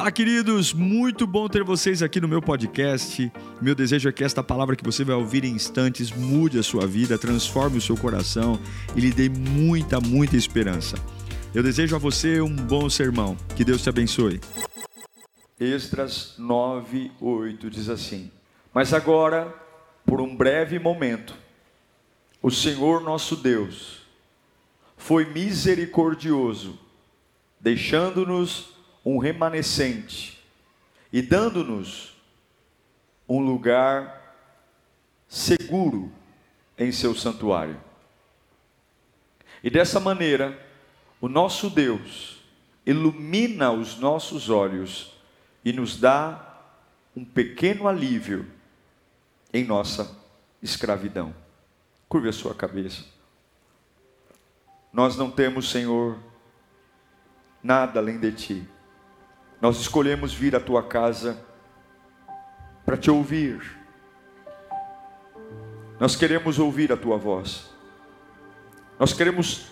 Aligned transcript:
Fala, 0.00 0.10
queridos! 0.10 0.72
Muito 0.72 1.26
bom 1.26 1.46
ter 1.46 1.62
vocês 1.62 2.02
aqui 2.02 2.22
no 2.22 2.26
meu 2.26 2.40
podcast. 2.40 3.30
Meu 3.60 3.74
desejo 3.74 4.08
é 4.08 4.12
que 4.12 4.24
esta 4.24 4.42
palavra 4.42 4.74
que 4.74 4.82
você 4.82 5.04
vai 5.04 5.14
ouvir 5.14 5.44
em 5.44 5.52
instantes 5.52 6.10
mude 6.10 6.58
a 6.58 6.62
sua 6.62 6.86
vida, 6.86 7.18
transforme 7.18 7.76
o 7.76 7.82
seu 7.82 7.94
coração 7.98 8.58
e 8.96 9.00
lhe 9.00 9.10
dê 9.10 9.28
muita, 9.28 10.00
muita 10.00 10.38
esperança. 10.38 10.96
Eu 11.54 11.62
desejo 11.62 11.94
a 11.94 11.98
você 11.98 12.40
um 12.40 12.56
bom 12.56 12.88
sermão. 12.88 13.36
Que 13.54 13.62
Deus 13.62 13.82
te 13.82 13.90
abençoe. 13.90 14.40
Esdras 15.60 16.32
9, 16.38 17.12
8 17.20 17.68
diz 17.68 17.90
assim: 17.90 18.30
Mas 18.72 18.94
agora, 18.94 19.54
por 20.06 20.22
um 20.22 20.34
breve 20.34 20.78
momento, 20.78 21.34
o 22.40 22.50
Senhor 22.50 23.02
nosso 23.02 23.36
Deus 23.36 24.00
foi 24.96 25.26
misericordioso, 25.26 26.78
deixando-nos 27.60 28.79
um 29.04 29.18
remanescente 29.18 30.42
e 31.12 31.22
dando-nos 31.22 32.16
um 33.28 33.40
lugar 33.40 34.20
seguro 35.28 36.12
em 36.76 36.90
seu 36.90 37.14
santuário. 37.14 37.80
E 39.62 39.70
dessa 39.70 40.00
maneira, 40.00 40.58
o 41.20 41.28
nosso 41.28 41.70
Deus 41.70 42.40
ilumina 42.84 43.70
os 43.70 43.98
nossos 43.98 44.48
olhos 44.48 45.14
e 45.64 45.72
nos 45.72 45.98
dá 45.98 46.58
um 47.14 47.24
pequeno 47.24 47.86
alívio 47.86 48.50
em 49.52 49.64
nossa 49.64 50.16
escravidão. 50.62 51.34
Curve 52.08 52.28
a 52.28 52.32
sua 52.32 52.54
cabeça. 52.54 53.04
Nós 54.92 55.16
não 55.16 55.30
temos, 55.30 55.70
Senhor, 55.70 56.18
nada 57.62 58.00
além 58.00 58.18
de 58.18 58.32
Ti. 58.32 58.68
Nós 59.60 59.78
escolhemos 59.78 60.32
vir 60.32 60.56
à 60.56 60.60
tua 60.60 60.82
casa 60.82 61.38
para 62.84 62.96
te 62.96 63.10
ouvir. 63.10 63.78
Nós 65.98 66.16
queremos 66.16 66.58
ouvir 66.58 66.90
a 66.90 66.96
tua 66.96 67.18
voz. 67.18 67.68
Nós 68.98 69.12
queremos 69.12 69.66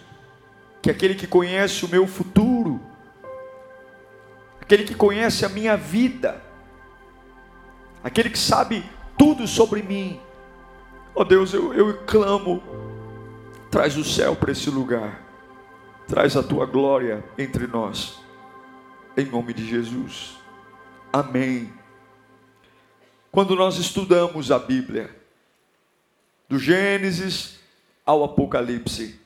que 0.83 0.91
aquele 0.91 1.15
que 1.15 1.27
conhece 1.27 1.87
o 1.87 1.89
meu 1.89 2.07
futuro, 2.07 2.81
aquele 4.61 4.85
que 4.85 4.95
conhece 4.95 5.47
a 5.47 5.49
minha 5.49 5.75
vida, 5.75 6.43
aquele 8.05 8.29
que 8.29 8.39
sabe 8.39 8.85
tudo 9.17 9.47
sobre 9.47 9.83
mim, 9.83 10.21
ó 11.15 11.23
oh 11.23 11.25
Deus, 11.25 11.55
eu, 11.55 11.73
eu 11.73 11.99
clamo, 12.05 12.63
traz 13.71 13.97
o 13.97 14.05
céu 14.05 14.37
para 14.37 14.53
esse 14.53 14.69
lugar, 14.69 15.23
traz 16.07 16.37
a 16.37 16.43
tua 16.43 16.67
glória 16.67 17.25
entre 17.39 17.67
nós 17.67 18.28
em 19.19 19.25
nome 19.25 19.53
de 19.53 19.67
Jesus. 19.67 20.37
Amém. 21.13 21.73
Quando 23.33 23.57
nós 23.57 23.77
estudamos 23.77 24.53
a 24.53 24.61
Bíblia, 24.61 25.13
do 26.49 26.57
Gênesis 26.57 27.59
ao 28.07 28.23
Apocalipse, 28.23 29.21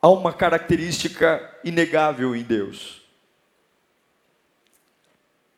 há 0.00 0.08
uma 0.08 0.30
característica 0.30 1.58
inegável 1.64 2.36
em 2.36 2.42
Deus. 2.42 3.00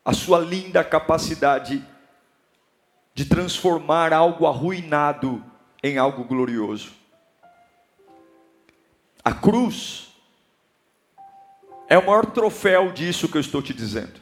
A 0.04 0.12
sua 0.12 0.38
linda 0.38 0.84
capacidade 0.84 1.84
de 3.14 3.24
transformar 3.24 4.12
algo 4.12 4.46
arruinado 4.46 5.44
em 5.82 5.98
algo 5.98 6.22
glorioso. 6.22 6.92
A 9.24 9.32
cruz 9.32 10.13
é 11.88 11.98
o 11.98 12.06
maior 12.06 12.26
troféu 12.26 12.92
disso 12.92 13.28
que 13.28 13.36
eu 13.36 13.40
estou 13.40 13.62
te 13.62 13.72
dizendo. 13.74 14.20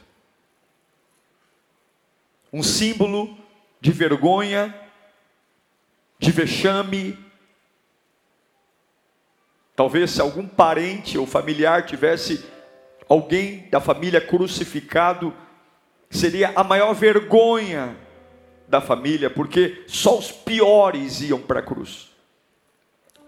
Um 2.51 2.61
símbolo 2.61 3.35
de 3.79 3.91
vergonha, 3.91 4.73
de 6.19 6.31
vexame. 6.31 7.17
Talvez 9.75 10.11
se 10.11 10.21
algum 10.21 10.47
parente 10.47 11.17
ou 11.17 11.25
familiar 11.25 11.85
tivesse 11.85 12.45
alguém 13.09 13.67
da 13.69 13.79
família 13.79 14.21
crucificado, 14.21 15.33
seria 16.09 16.53
a 16.55 16.63
maior 16.63 16.93
vergonha 16.93 17.97
da 18.67 18.79
família, 18.79 19.29
porque 19.29 19.83
só 19.87 20.17
os 20.17 20.31
piores 20.31 21.21
iam 21.21 21.41
para 21.41 21.59
a 21.59 21.63
cruz. 21.63 22.11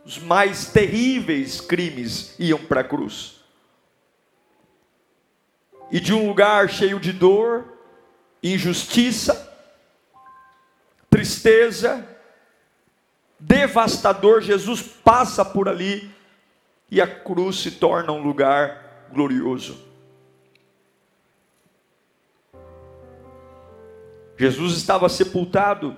Os 0.06 0.19
mais 0.19 0.68
terríveis 0.68 1.59
crimes 1.59 2.35
iam 2.40 2.59
para 2.59 2.81
a 2.81 2.84
cruz 2.84 3.34
e 5.95 6.00
de 6.01 6.13
um 6.13 6.28
lugar 6.28 6.69
cheio 6.69 7.00
de 7.00 7.13
dor, 7.13 7.63
injustiça, 8.44 9.50
tristeza, 11.09 12.06
devastador, 13.39 14.41
Jesus 14.41 14.81
passa 14.81 15.45
por 15.45 15.69
ali 15.69 16.13
e 16.91 17.00
a 17.00 17.07
cruz 17.07 17.61
se 17.61 17.72
torna 17.72 18.11
um 18.11 18.22
lugar 18.22 19.07
glorioso. 19.13 19.79
Jesus 24.38 24.75
estava 24.75 25.07
sepultado, 25.07 25.95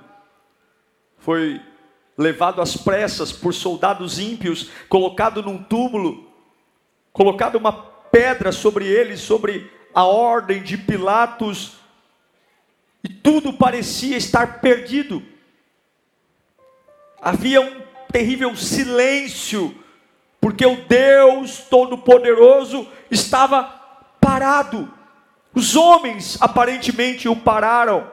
foi 1.17 1.59
levado 2.15 2.61
às 2.61 2.77
pressas 2.77 3.31
por 3.31 3.51
soldados 3.51 4.19
ímpios, 4.19 4.69
colocado 4.87 5.41
num 5.41 5.57
túmulo, 5.57 6.31
colocado 7.11 7.55
uma 7.55 7.73
pedra 7.73 8.51
sobre 8.51 8.85
ele, 8.85 9.17
sobre 9.17 9.75
a 9.97 10.03
ordem 10.03 10.61
de 10.61 10.77
Pilatos, 10.77 11.71
e 13.03 13.09
tudo 13.09 13.51
parecia 13.51 14.15
estar 14.15 14.61
perdido. 14.61 15.23
Havia 17.19 17.61
um 17.61 17.81
terrível 18.11 18.55
silêncio, 18.55 19.75
porque 20.39 20.63
o 20.63 20.85
Deus 20.85 21.61
Todo-Poderoso 21.61 22.87
estava 23.09 23.63
parado. 24.21 24.93
Os 25.51 25.75
homens 25.75 26.37
aparentemente 26.39 27.27
o 27.27 27.35
pararam, 27.35 28.07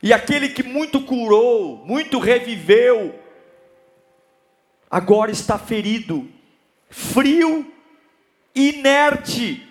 e 0.00 0.12
aquele 0.12 0.48
que 0.50 0.62
muito 0.62 1.00
curou, 1.00 1.84
muito 1.84 2.20
reviveu, 2.20 3.20
agora 4.88 5.32
está 5.32 5.58
ferido, 5.58 6.30
frio, 6.88 7.66
inerte. 8.54 9.67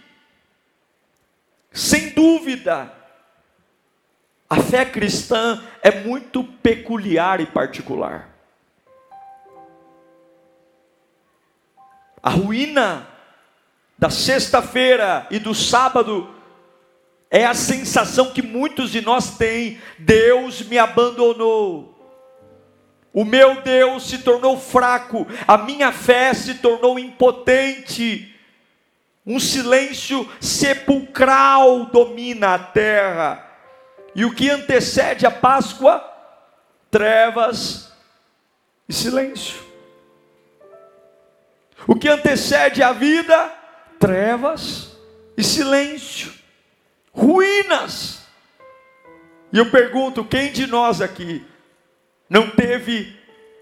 Sem 1.77 2.09
dúvida, 2.09 2.91
a 4.49 4.59
fé 4.59 4.83
cristã 4.83 5.63
é 5.83 5.91
muito 5.91 6.43
peculiar 6.43 7.39
e 7.39 7.45
particular. 7.45 8.29
A 12.23 12.31
ruína 12.31 13.07
da 13.95 14.09
sexta-feira 14.09 15.27
e 15.29 15.37
do 15.37 15.53
sábado 15.53 16.33
é 17.29 17.45
a 17.45 17.53
sensação 17.53 18.31
que 18.31 18.41
muitos 18.41 18.89
de 18.89 19.01
nós 19.01 19.37
têm: 19.37 19.79
Deus 19.99 20.63
me 20.63 20.79
abandonou. 20.79 21.93
O 23.13 23.23
meu 23.23 23.61
Deus 23.61 24.09
se 24.09 24.17
tornou 24.23 24.59
fraco, 24.59 25.27
a 25.47 25.59
minha 25.59 25.91
fé 25.91 26.33
se 26.33 26.55
tornou 26.55 26.97
impotente 26.97 28.35
um 29.27 29.41
silêncio 29.41 30.27
sepulcral 30.39 31.87
domina 31.87 32.53
a 32.53 32.59
terra. 32.59 33.45
E 34.15 34.23
o 34.23 34.33
que 34.33 34.49
antecede 34.49 35.25
a 35.25 35.31
Páscoa? 35.31 36.01
Trevas 36.89 37.91
e 38.87 38.93
silêncio. 38.93 39.61
O 41.85 41.93
que 41.93 42.07
antecede 42.07 42.81
a 42.81 42.93
vida? 42.93 43.53
Trevas 43.99 44.97
e 45.35 45.43
silêncio. 45.43 46.33
Ruínas. 47.11 48.25
E 49.51 49.57
eu 49.57 49.69
pergunto: 49.69 50.23
quem 50.23 50.53
de 50.53 50.65
nós 50.65 51.01
aqui 51.01 51.45
não 52.29 52.49
teve 52.49 53.13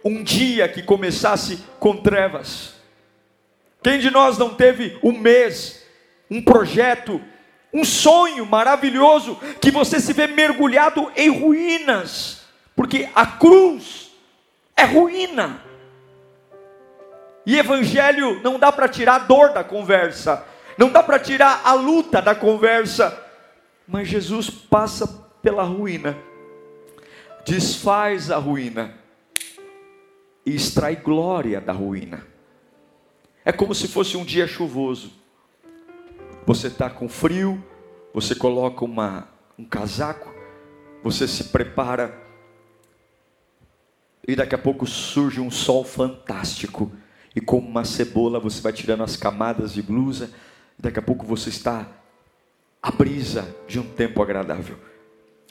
um 0.03 0.23
dia 0.23 0.69
que 0.69 0.83
começasse 0.83 1.63
com 1.79 1.97
trevas? 1.97 2.74
Quem 3.85 3.99
de 3.99 4.09
nós 4.09 4.35
não 4.35 4.51
teve 4.51 4.97
um 5.03 5.11
mês, 5.11 5.85
um 6.27 6.41
projeto, 6.41 7.21
um 7.71 7.85
sonho 7.85 8.43
maravilhoso 8.43 9.39
que 9.61 9.69
você 9.69 9.99
se 9.99 10.11
vê 10.11 10.25
mergulhado 10.25 11.11
em 11.15 11.29
ruínas? 11.29 12.47
Porque 12.75 13.07
a 13.13 13.27
cruz 13.27 14.11
é 14.75 14.85
ruína. 14.85 15.61
E 17.45 17.59
evangelho 17.59 18.41
não 18.41 18.57
dá 18.57 18.71
para 18.71 18.89
tirar 18.89 19.17
a 19.17 19.19
dor 19.19 19.53
da 19.53 19.63
conversa, 19.63 20.43
não 20.79 20.89
dá 20.89 21.03
para 21.03 21.19
tirar 21.19 21.61
a 21.63 21.73
luta 21.73 22.19
da 22.23 22.33
conversa, 22.33 23.15
mas 23.87 24.07
Jesus 24.07 24.49
passa 24.49 25.05
pela 25.43 25.61
ruína, 25.61 26.17
desfaz 27.45 28.31
a 28.31 28.37
ruína 28.37 28.95
e 30.43 30.55
extrai 30.55 30.95
glória 30.95 31.61
da 31.61 31.71
ruína. 31.71 32.33
É 33.45 33.51
como 33.51 33.75
se 33.75 33.87
fosse 33.87 34.17
um 34.17 34.25
dia 34.25 34.47
chuvoso. 34.47 35.11
Você 36.47 36.65
está 36.65 36.89
com 36.89 37.07
frio, 37.07 37.63
você 38.11 38.33
coloca 38.33 38.83
uma, 38.83 39.29
um 39.57 39.63
casaco, 39.63 40.33
você 41.03 41.27
se 41.27 41.45
prepara, 41.45 42.19
e 44.27 44.35
daqui 44.35 44.55
a 44.55 44.57
pouco 44.57 44.87
surge 44.87 45.39
um 45.39 45.51
sol 45.51 45.83
fantástico, 45.83 46.91
e 47.35 47.39
como 47.39 47.67
uma 47.67 47.85
cebola 47.85 48.39
você 48.39 48.59
vai 48.61 48.73
tirando 48.73 49.03
as 49.03 49.15
camadas 49.15 49.73
de 49.73 49.81
blusa, 49.83 50.31
e 50.79 50.81
daqui 50.81 50.97
a 50.97 51.03
pouco 51.03 51.23
você 51.23 51.49
está 51.49 51.87
à 52.81 52.89
brisa 52.89 53.55
de 53.67 53.79
um 53.79 53.87
tempo 53.87 54.23
agradável. 54.23 54.79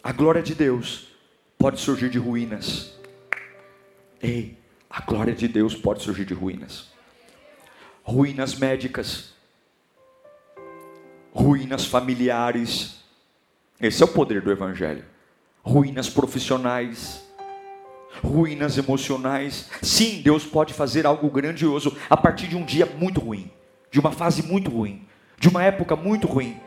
A 0.03 0.11
glória 0.11 0.43
de 0.43 0.55
Deus 0.57 1.09
pode 1.57 1.81
surgir 1.81 2.11
de 2.11 2.19
ruínas. 2.19 2.93
Ei, 4.21 4.59
a 4.91 5.01
glória 5.01 5.33
de 5.33 5.47
Deus 5.47 5.77
pode 5.77 6.03
surgir 6.03 6.25
de 6.25 6.35
ruínas. 6.35 6.94
Ruínas 8.07 8.55
médicas, 8.55 9.33
ruínas 11.33 11.87
familiares. 11.87 13.03
Esse 13.81 14.03
é 14.03 14.05
o 14.05 14.09
poder 14.09 14.43
do 14.43 14.53
Evangelho. 14.53 15.05
Ruínas 15.63 16.11
profissionais, 16.11 17.25
ruínas 18.23 18.77
emocionais. 18.77 19.71
Sim, 19.81 20.21
Deus 20.21 20.45
pode 20.45 20.75
fazer 20.75 21.07
algo 21.07 21.31
grandioso 21.31 21.97
a 22.11 22.17
partir 22.17 22.47
de 22.47 22.57
um 22.57 22.65
dia 22.65 22.85
muito 22.85 23.21
ruim, 23.21 23.51
de 23.91 23.99
uma 23.99 24.13
fase 24.13 24.43
muito 24.43 24.71
ruim, 24.71 25.09
de 25.39 25.49
uma 25.49 25.65
época 25.65 25.97
muito 25.97 26.27
ruim. 26.27 26.61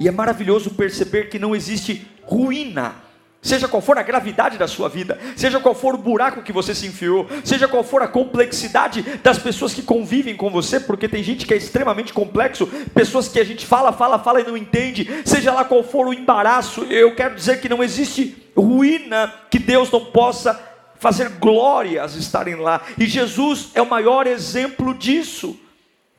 E 0.00 0.08
é 0.08 0.10
maravilhoso 0.10 0.70
perceber 0.70 1.28
que 1.28 1.38
não 1.38 1.54
existe 1.54 2.10
ruína 2.22 3.03
Seja 3.44 3.68
qual 3.68 3.82
for 3.82 3.98
a 3.98 4.02
gravidade 4.02 4.56
da 4.56 4.66
sua 4.66 4.88
vida, 4.88 5.18
seja 5.36 5.60
qual 5.60 5.74
for 5.74 5.94
o 5.94 5.98
buraco 5.98 6.42
que 6.42 6.50
você 6.50 6.74
se 6.74 6.86
enfiou, 6.86 7.28
seja 7.44 7.68
qual 7.68 7.84
for 7.84 8.00
a 8.00 8.08
complexidade 8.08 9.02
das 9.22 9.38
pessoas 9.38 9.74
que 9.74 9.82
convivem 9.82 10.34
com 10.34 10.48
você, 10.48 10.80
porque 10.80 11.06
tem 11.06 11.22
gente 11.22 11.44
que 11.44 11.52
é 11.52 11.56
extremamente 11.58 12.14
complexo, 12.14 12.66
pessoas 12.94 13.28
que 13.28 13.38
a 13.38 13.44
gente 13.44 13.66
fala, 13.66 13.92
fala, 13.92 14.18
fala 14.18 14.40
e 14.40 14.46
não 14.46 14.56
entende, 14.56 15.06
seja 15.26 15.52
lá 15.52 15.62
qual 15.62 15.84
for 15.84 16.06
o 16.06 16.14
embaraço, 16.14 16.84
eu 16.84 17.14
quero 17.14 17.34
dizer 17.34 17.60
que 17.60 17.68
não 17.68 17.84
existe 17.84 18.50
ruína 18.56 19.30
que 19.50 19.58
Deus 19.58 19.90
não 19.90 20.06
possa 20.06 20.58
fazer 20.98 21.28
glórias 21.28 22.14
estarem 22.14 22.54
lá. 22.54 22.80
E 22.96 23.04
Jesus 23.04 23.72
é 23.74 23.82
o 23.82 23.90
maior 23.90 24.26
exemplo 24.26 24.94
disso. 24.94 25.60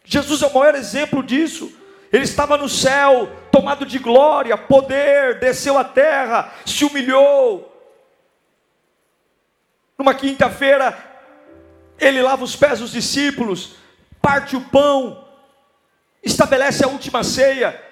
Jesus 0.03 0.43
é 0.43 0.45
o 0.45 0.53
maior 0.53 0.75
exemplo 0.75 1.23
disso. 1.23 1.73
Ele 2.15 2.23
estava 2.23 2.55
no 2.55 2.69
céu, 2.69 3.29
tomado 3.51 3.85
de 3.85 3.99
glória, 3.99 4.57
poder, 4.57 5.37
desceu 5.37 5.77
à 5.77 5.83
terra, 5.83 6.49
se 6.65 6.85
humilhou. 6.85 7.69
Numa 9.97 10.13
quinta-feira, 10.13 10.97
ele 11.99 12.21
lava 12.21 12.41
os 12.41 12.55
pés 12.55 12.79
dos 12.79 12.93
discípulos, 12.93 13.75
parte 14.21 14.55
o 14.55 14.61
pão, 14.61 15.27
estabelece 16.23 16.85
a 16.85 16.87
última 16.87 17.21
ceia. 17.21 17.83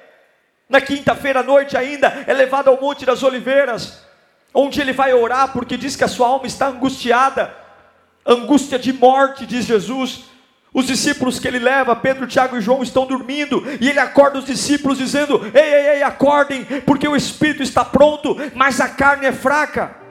Na 0.69 0.79
quinta-feira 0.79 1.41
à 1.41 1.43
noite 1.43 1.75
ainda 1.75 2.23
é 2.25 2.31
levado 2.31 2.69
ao 2.69 2.79
Monte 2.79 3.05
das 3.05 3.23
Oliveiras, 3.23 4.05
onde 4.53 4.79
ele 4.79 4.93
vai 4.93 5.13
orar, 5.13 5.51
porque 5.51 5.75
diz 5.75 5.97
que 5.97 6.03
a 6.05 6.07
sua 6.07 6.29
alma 6.29 6.47
está 6.47 6.67
angustiada, 6.67 7.53
angústia 8.25 8.79
de 8.79 8.93
morte, 8.93 9.45
diz 9.45 9.65
Jesus. 9.65 10.31
Os 10.73 10.87
discípulos 10.87 11.37
que 11.37 11.47
ele 11.47 11.59
leva, 11.59 11.95
Pedro, 11.95 12.25
Tiago 12.25 12.57
e 12.57 12.61
João, 12.61 12.81
estão 12.81 13.05
dormindo, 13.05 13.63
e 13.79 13.89
ele 13.89 13.99
acorda 13.99 14.39
os 14.39 14.45
discípulos 14.45 14.97
dizendo: 14.97 15.39
Ei, 15.53 15.61
ei, 15.61 15.89
ei, 15.95 16.03
acordem, 16.03 16.65
porque 16.85 17.07
o 17.07 17.15
espírito 17.15 17.61
está 17.61 17.85
pronto, 17.85 18.35
mas 18.55 18.81
a 18.81 18.89
carne 18.89 19.27
é 19.27 19.31
fraca. 19.31 20.02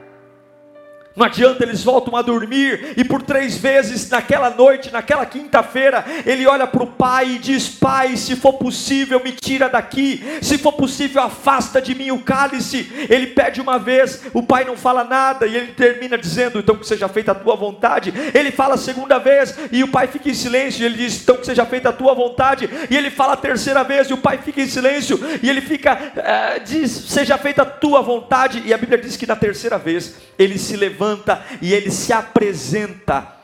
Não 1.15 1.27
adianta, 1.27 1.63
eles 1.63 1.83
voltam 1.83 2.15
a 2.15 2.23
dormir, 2.23 2.93
e 2.97 3.03
por 3.03 3.21
três 3.21 3.55
vezes 3.55 4.09
naquela 4.09 4.49
noite, 4.49 4.91
naquela 4.91 5.23
quinta-feira, 5.27 6.03
ele 6.25 6.47
olha 6.47 6.65
para 6.65 6.81
o 6.81 6.87
pai 6.87 7.35
e 7.35 7.37
diz: 7.37 7.69
Pai, 7.69 8.17
se 8.17 8.35
for 8.35 8.53
possível, 8.53 9.21
me 9.23 9.31
tira 9.31 9.69
daqui, 9.69 10.23
se 10.41 10.57
for 10.57 10.73
possível, 10.73 11.21
afasta 11.21 11.79
de 11.79 11.93
mim 11.93 12.09
o 12.09 12.23
cálice. 12.23 12.91
Ele 13.07 13.27
pede 13.27 13.61
uma 13.61 13.77
vez, 13.77 14.23
o 14.33 14.41
pai 14.41 14.65
não 14.65 14.75
fala 14.75 15.03
nada, 15.03 15.45
e 15.45 15.55
ele 15.55 15.73
termina 15.73 16.17
dizendo: 16.17 16.57
Então 16.57 16.75
que 16.75 16.87
seja 16.87 17.07
feita 17.07 17.31
a 17.31 17.35
tua 17.35 17.55
vontade. 17.55 18.11
Ele 18.33 18.49
fala 18.49 18.73
a 18.73 18.77
segunda 18.77 19.19
vez, 19.19 19.55
e 19.71 19.83
o 19.83 19.89
pai 19.89 20.07
fica 20.07 20.29
em 20.29 20.33
silêncio, 20.33 20.81
e 20.81 20.85
ele 20.85 20.97
diz: 20.97 21.21
Então 21.21 21.37
que 21.37 21.45
seja 21.45 21.63
feita 21.63 21.89
a 21.89 21.93
tua 21.93 22.15
vontade. 22.15 22.67
E 22.89 22.97
ele 22.97 23.11
fala 23.11 23.33
a 23.33 23.37
terceira 23.37 23.83
vez, 23.83 24.09
e 24.09 24.13
o 24.13 24.17
pai 24.17 24.39
fica 24.39 24.61
em 24.61 24.67
silêncio, 24.67 25.19
e 25.43 25.47
ele 25.47 25.61
fica, 25.61 25.93
uh, 25.93 26.63
diz: 26.65 26.89
Seja 26.89 27.37
feita 27.37 27.61
a 27.61 27.65
tua 27.65 28.01
vontade. 28.01 28.63
E 28.65 28.73
a 28.73 28.77
Bíblia 28.79 28.97
diz 28.97 29.15
que 29.15 29.27
na 29.27 29.35
terceira 29.35 29.77
vez, 29.77 30.15
ele 30.39 30.57
se 30.57 30.75
levanta 30.75 31.02
levanta 31.03 31.45
e 31.61 31.73
ele 31.73 31.91
se 31.91 32.13
apresenta 32.13 33.35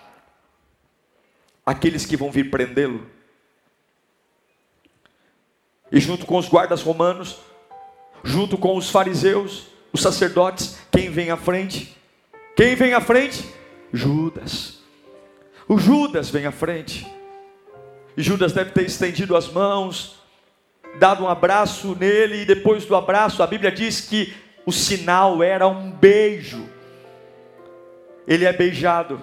àqueles 1.65 2.06
que 2.06 2.15
vão 2.15 2.31
vir 2.31 2.50
prendê-lo. 2.50 3.06
E 5.91 6.00
junto 6.00 6.25
com 6.25 6.38
os 6.38 6.47
guardas 6.47 6.81
romanos, 6.81 7.38
junto 8.23 8.57
com 8.57 8.75
os 8.77 8.89
fariseus, 8.89 9.67
os 9.91 10.01
sacerdotes, 10.01 10.79
quem 10.91 11.09
vem 11.09 11.31
à 11.31 11.38
frente? 11.38 11.95
Quem 12.56 12.75
vem 12.75 12.94
à 12.94 13.01
frente? 13.01 13.47
Judas. 13.91 14.79
O 15.67 15.77
Judas 15.77 16.29
vem 16.29 16.45
à 16.45 16.51
frente. 16.51 17.07
E 18.15 18.21
Judas 18.21 18.53
deve 18.53 18.71
ter 18.71 18.85
estendido 18.85 19.35
as 19.35 19.47
mãos, 19.47 20.19
dado 21.00 21.23
um 21.23 21.29
abraço 21.29 21.95
nele, 21.95 22.41
e 22.41 22.45
depois 22.45 22.85
do 22.85 22.95
abraço, 22.95 23.41
a 23.41 23.47
Bíblia 23.47 23.71
diz 23.71 24.01
que 24.01 24.33
o 24.65 24.71
sinal 24.71 25.41
era 25.41 25.67
um 25.67 25.91
beijo 25.91 26.69
ele 28.29 28.45
é 28.45 28.53
beijado. 28.53 29.19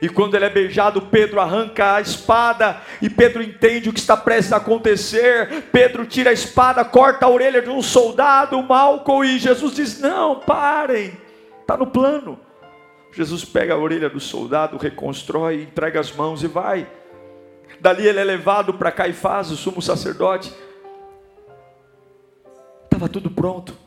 E 0.00 0.08
quando 0.08 0.36
ele 0.36 0.44
é 0.44 0.50
beijado, 0.50 1.02
Pedro 1.02 1.40
arranca 1.40 1.94
a 1.94 2.00
espada 2.00 2.80
e 3.02 3.10
Pedro 3.10 3.42
entende 3.42 3.88
o 3.88 3.92
que 3.92 3.98
está 3.98 4.16
prestes 4.16 4.52
a 4.52 4.58
acontecer. 4.58 5.64
Pedro 5.72 6.06
tira 6.06 6.30
a 6.30 6.32
espada, 6.32 6.84
corta 6.84 7.26
a 7.26 7.28
orelha 7.28 7.60
de 7.60 7.70
um 7.70 7.82
soldado, 7.82 8.62
Malcolm, 8.62 9.26
e 9.26 9.38
Jesus 9.38 9.74
diz: 9.74 10.00
Não, 10.00 10.40
parem, 10.40 11.18
está 11.60 11.76
no 11.76 11.86
plano. 11.86 12.38
Jesus 13.12 13.44
pega 13.44 13.74
a 13.74 13.78
orelha 13.78 14.08
do 14.08 14.20
soldado, 14.20 14.76
reconstrói, 14.76 15.62
entrega 15.62 16.00
as 16.00 16.12
mãos 16.12 16.42
e 16.42 16.46
vai. 16.46 16.86
Dali 17.80 18.06
ele 18.06 18.20
é 18.20 18.24
levado 18.24 18.74
para 18.74 18.92
Caifás, 18.92 19.50
o 19.50 19.56
sumo 19.56 19.80
sacerdote. 19.82 20.52
Estava 22.84 23.08
tudo 23.08 23.30
pronto. 23.30 23.83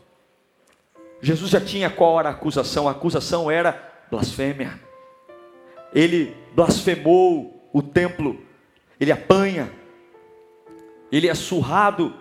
Jesus 1.22 1.52
já 1.52 1.60
tinha 1.60 1.90
qual 1.90 2.20
era 2.20 2.30
a 2.30 2.32
acusação? 2.32 2.88
A 2.88 2.92
acusação 2.92 3.50
era 3.50 3.82
blasfêmia. 4.10 4.80
Ele 5.94 6.36
blasfemou 6.54 7.70
o 7.74 7.82
templo, 7.82 8.40
ele 9.00 9.12
apanha, 9.12 9.72
ele 11.12 11.28
é 11.28 11.34
surrado, 11.34 12.14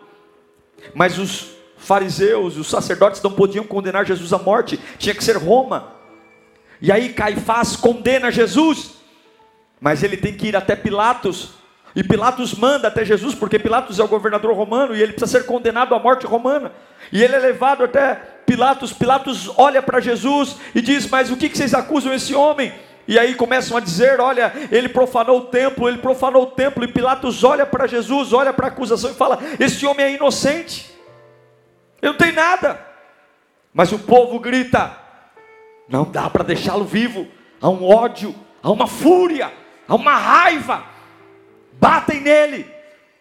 mas 0.95 1.19
os 1.19 1.57
fariseus, 1.77 2.57
os 2.57 2.69
sacerdotes 2.69 3.23
não 3.23 3.33
podiam 3.33 3.65
condenar 3.65 4.07
Jesus 4.07 4.33
à 4.33 4.39
morte, 4.39 4.79
tinha 4.99 5.15
que 5.15 5.25
ser 5.25 5.37
Roma. 5.37 5.93
E 6.81 6.93
aí 6.93 7.13
Caifás 7.13 7.77
condena 7.77 8.31
Jesus, 8.31 8.95
mas 9.81 10.03
ele 10.03 10.17
tem 10.17 10.35
que 10.35 10.49
ir 10.49 10.57
até 10.57 10.77
Pilatos, 10.77 11.51
e 11.97 12.05
Pilatos 12.05 12.55
manda 12.55 12.89
até 12.89 13.05
Jesus, 13.07 13.35
porque 13.35 13.59
Pilatos 13.59 13.99
é 13.99 14.05
o 14.05 14.09
governador 14.09 14.55
romano 14.55 14.95
e 14.95 15.03
ele 15.03 15.15
precisa 15.15 15.41
ser 15.41 15.47
condenado 15.47 15.95
à 15.95 15.99
morte 15.99 16.27
romana. 16.27 16.73
E 17.11 17.23
ele 17.23 17.35
é 17.35 17.39
levado 17.39 17.85
até 17.85 18.21
Pilatos. 18.47 18.93
Pilatos 18.93 19.51
olha 19.57 19.83
para 19.83 20.01
Jesus 20.01 20.57
e 20.75 20.81
diz: 20.81 21.09
Mas 21.09 21.31
o 21.31 21.37
que 21.37 21.49
vocês 21.49 21.75
acusam 21.75 22.15
esse 22.15 22.35
homem? 22.35 22.73
E 23.09 23.19
aí 23.19 23.35
começam 23.35 23.77
a 23.77 23.81
dizer: 23.81 24.21
Olha, 24.21 24.53
ele 24.71 24.89
profanou 24.89 25.39
o 25.39 25.45
templo, 25.47 25.89
ele 25.89 25.99
profanou 25.99 26.45
o 26.45 26.51
templo. 26.51 26.85
E 26.85 26.89
Pilatos 26.89 27.45
olha 27.45 27.67
para 27.67 27.87
Jesus, 27.87 28.33
olha 28.33 28.53
para 28.53 28.67
a 28.67 28.71
acusação 28.71 29.11
e 29.11 29.15
fala: 29.15 29.39
Esse 29.61 29.85
homem 29.85 30.07
é 30.07 30.15
inocente, 30.15 30.91
ele 32.01 32.13
não 32.13 32.19
tem 32.19 32.33
nada. 32.33 32.81
Mas 33.75 33.93
o 33.93 33.99
povo 33.99 34.39
grita: 34.39 34.97
Não 35.89 36.05
dá 36.05 36.31
para 36.31 36.45
deixá-lo 36.45 36.85
vivo. 36.85 37.27
Há 37.61 37.69
um 37.69 37.85
ódio, 37.85 38.35
há 38.63 38.71
uma 38.71 38.87
fúria, 38.87 39.53
há 39.89 39.95
uma 39.95 40.17
raiva 40.17 40.97
batem 41.81 42.21
nele, 42.21 42.71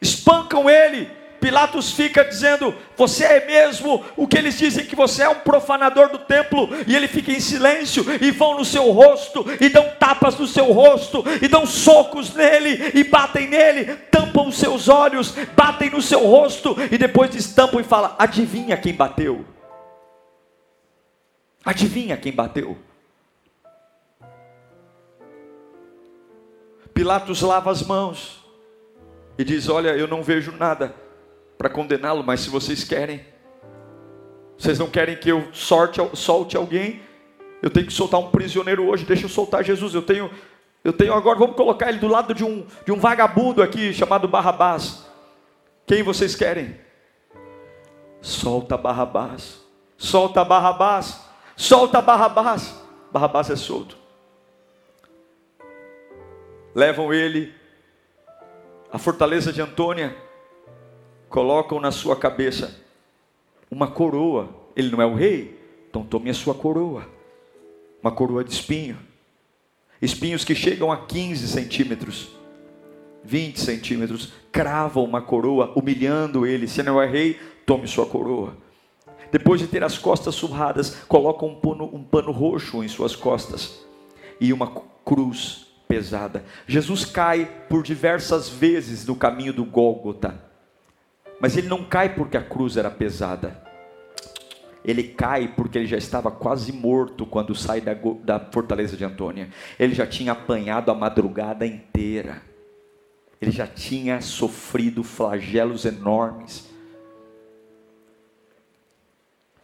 espancam 0.01 0.69
ele. 0.69 1.11
Pilatos 1.45 1.91
fica 1.91 2.25
dizendo: 2.25 2.73
Você 2.97 3.23
é 3.23 3.45
mesmo 3.45 4.03
o 4.17 4.27
que 4.27 4.35
eles 4.35 4.57
dizem 4.57 4.83
que 4.83 4.95
você 4.95 5.21
é 5.21 5.29
um 5.29 5.41
profanador 5.41 6.09
do 6.09 6.17
templo, 6.17 6.67
e 6.87 6.95
ele 6.95 7.07
fica 7.07 7.31
em 7.31 7.39
silêncio, 7.39 8.03
e 8.19 8.31
vão 8.31 8.57
no 8.57 8.65
seu 8.65 8.89
rosto, 8.89 9.45
e 9.61 9.69
dão 9.69 9.87
tapas 9.99 10.35
no 10.39 10.47
seu 10.47 10.71
rosto, 10.71 11.23
e 11.39 11.47
dão 11.47 11.63
socos 11.67 12.33
nele, 12.33 12.91
e 12.95 13.03
batem 13.03 13.47
nele, 13.47 13.95
tampam 14.09 14.47
os 14.47 14.57
seus 14.57 14.89
olhos, 14.89 15.35
batem 15.55 15.91
no 15.91 16.01
seu 16.01 16.25
rosto, 16.25 16.75
e 16.91 16.97
depois 16.97 17.35
estampam 17.35 17.79
e 17.79 17.83
falam: 17.83 18.15
Adivinha 18.17 18.75
quem 18.75 18.95
bateu? 18.95 19.45
Adivinha 21.63 22.17
quem 22.17 22.31
bateu? 22.31 22.75
Pilatos 26.91 27.43
lava 27.43 27.69
as 27.69 27.83
mãos 27.83 28.43
e 29.37 29.43
diz: 29.43 29.69
Olha, 29.69 29.89
eu 29.89 30.07
não 30.07 30.23
vejo 30.23 30.51
nada 30.51 31.04
para 31.57 31.69
condená-lo, 31.69 32.23
mas 32.23 32.41
se 32.41 32.49
vocês 32.49 32.83
querem, 32.83 33.25
vocês 34.57 34.79
não 34.79 34.89
querem 34.89 35.17
que 35.17 35.29
eu 35.29 35.47
sorte, 35.53 35.99
solte 36.13 36.55
alguém, 36.55 37.01
eu 37.61 37.69
tenho 37.69 37.87
que 37.87 37.93
soltar 37.93 38.19
um 38.19 38.29
prisioneiro 38.29 38.87
hoje, 38.87 39.05
deixa 39.05 39.25
eu 39.25 39.29
soltar 39.29 39.63
Jesus. 39.63 39.93
Eu 39.93 40.01
tenho, 40.01 40.29
eu 40.83 40.93
tenho 40.93 41.13
agora, 41.13 41.39
vamos 41.39 41.55
colocar 41.55 41.89
ele 41.89 41.97
do 41.97 42.07
lado 42.07 42.33
de 42.33 42.43
um, 42.43 42.65
de 42.85 42.91
um 42.91 42.99
vagabundo 42.99 43.61
aqui 43.61 43.93
chamado 43.93 44.27
Barrabás. 44.27 45.05
Quem 45.85 46.03
vocês 46.03 46.35
querem? 46.35 46.79
Solta 48.21 48.77
Barrabás. 48.77 49.61
Solta 49.97 50.43
Barrabás. 50.43 51.21
Solta 51.55 52.01
Barrabás. 52.01 52.75
Barrabás 53.11 53.49
é 53.49 53.55
solto. 53.55 53.97
Levam 56.73 57.13
ele 57.13 57.53
à 58.91 58.97
fortaleza 58.97 59.53
de 59.53 59.61
Antônia. 59.61 60.15
Colocam 61.35 61.81
na 61.81 61.91
sua 61.91 62.15
cabeça 62.15 62.81
uma 63.69 63.87
coroa. 63.87 64.47
Ele 64.73 64.89
não 64.89 65.01
é 65.01 65.05
o 65.05 65.15
rei, 65.15 65.59
então 65.89 66.01
tome 66.01 66.29
a 66.29 66.33
sua 66.33 66.53
coroa. 66.55 67.09
Uma 68.01 68.09
coroa 68.09 68.41
de 68.41 68.53
espinho. 68.53 68.97
Espinhos 70.01 70.45
que 70.45 70.55
chegam 70.55 70.93
a 70.93 71.05
15 71.05 71.45
centímetros. 71.49 72.29
20 73.21 73.59
centímetros, 73.59 74.31
cravam 74.49 75.03
uma 75.03 75.21
coroa, 75.21 75.73
humilhando 75.75 76.47
ele. 76.47 76.69
Se 76.69 76.81
não 76.81 77.01
é 77.01 77.05
rei, 77.05 77.37
tome 77.65 77.85
sua 77.85 78.05
coroa. 78.05 78.55
Depois 79.29 79.59
de 79.59 79.67
ter 79.67 79.83
as 79.83 79.97
costas 79.97 80.35
surradas, 80.35 81.01
colocam 81.05 81.49
um 81.49 81.55
pano, 81.55 81.89
um 81.93 82.01
pano 82.01 82.31
roxo 82.31 82.81
em 82.81 82.87
suas 82.87 83.13
costas 83.13 83.83
e 84.39 84.53
uma 84.53 84.67
cruz 85.03 85.67
pesada. 85.85 86.45
Jesus 86.65 87.03
cai 87.03 87.45
por 87.67 87.83
diversas 87.83 88.47
vezes 88.47 89.05
no 89.05 89.17
caminho 89.17 89.51
do 89.51 89.65
Gólgota, 89.65 90.44
mas 91.39 91.57
ele 91.57 91.67
não 91.67 91.83
cai 91.83 92.15
porque 92.15 92.37
a 92.37 92.43
cruz 92.43 92.77
era 92.77 92.89
pesada. 92.89 93.63
Ele 94.83 95.03
cai 95.03 95.47
porque 95.47 95.79
ele 95.79 95.87
já 95.87 95.97
estava 95.97 96.29
quase 96.29 96.71
morto 96.71 97.25
quando 97.25 97.55
sai 97.55 97.81
da, 97.81 97.93
da 98.23 98.39
fortaleza 98.39 98.95
de 98.95 99.03
Antônia. 99.03 99.49
Ele 99.79 99.95
já 99.95 100.05
tinha 100.05 100.31
apanhado 100.31 100.91
a 100.91 100.95
madrugada 100.95 101.65
inteira 101.65 102.41
ele 103.41 103.51
já 103.51 103.67
tinha 103.67 104.21
sofrido 104.21 105.03
flagelos 105.03 105.85
enormes. 105.85 106.67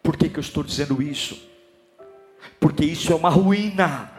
Por 0.03 0.17
que, 0.17 0.29
que 0.29 0.37
eu 0.37 0.41
estou 0.41 0.63
dizendo 0.63 1.01
isso? 1.01 1.49
Porque 2.59 2.83
isso 2.83 3.11
é 3.11 3.15
uma 3.15 3.29
ruína, 3.29 4.11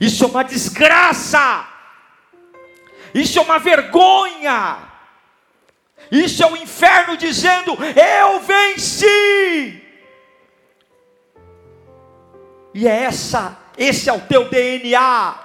isso 0.00 0.24
é 0.24 0.26
uma 0.26 0.42
desgraça, 0.42 1.68
isso 3.14 3.38
é 3.38 3.42
uma 3.42 3.58
vergonha, 3.58 4.78
isso 6.10 6.42
é 6.42 6.46
o 6.46 6.56
inferno 6.56 7.16
dizendo: 7.16 7.76
Eu 7.96 8.40
venci. 8.40 9.82
E 12.74 12.88
é 12.88 13.02
essa, 13.04 13.56
esse 13.78 14.08
é 14.08 14.12
o 14.12 14.20
teu 14.20 14.48
DNA. 14.48 15.43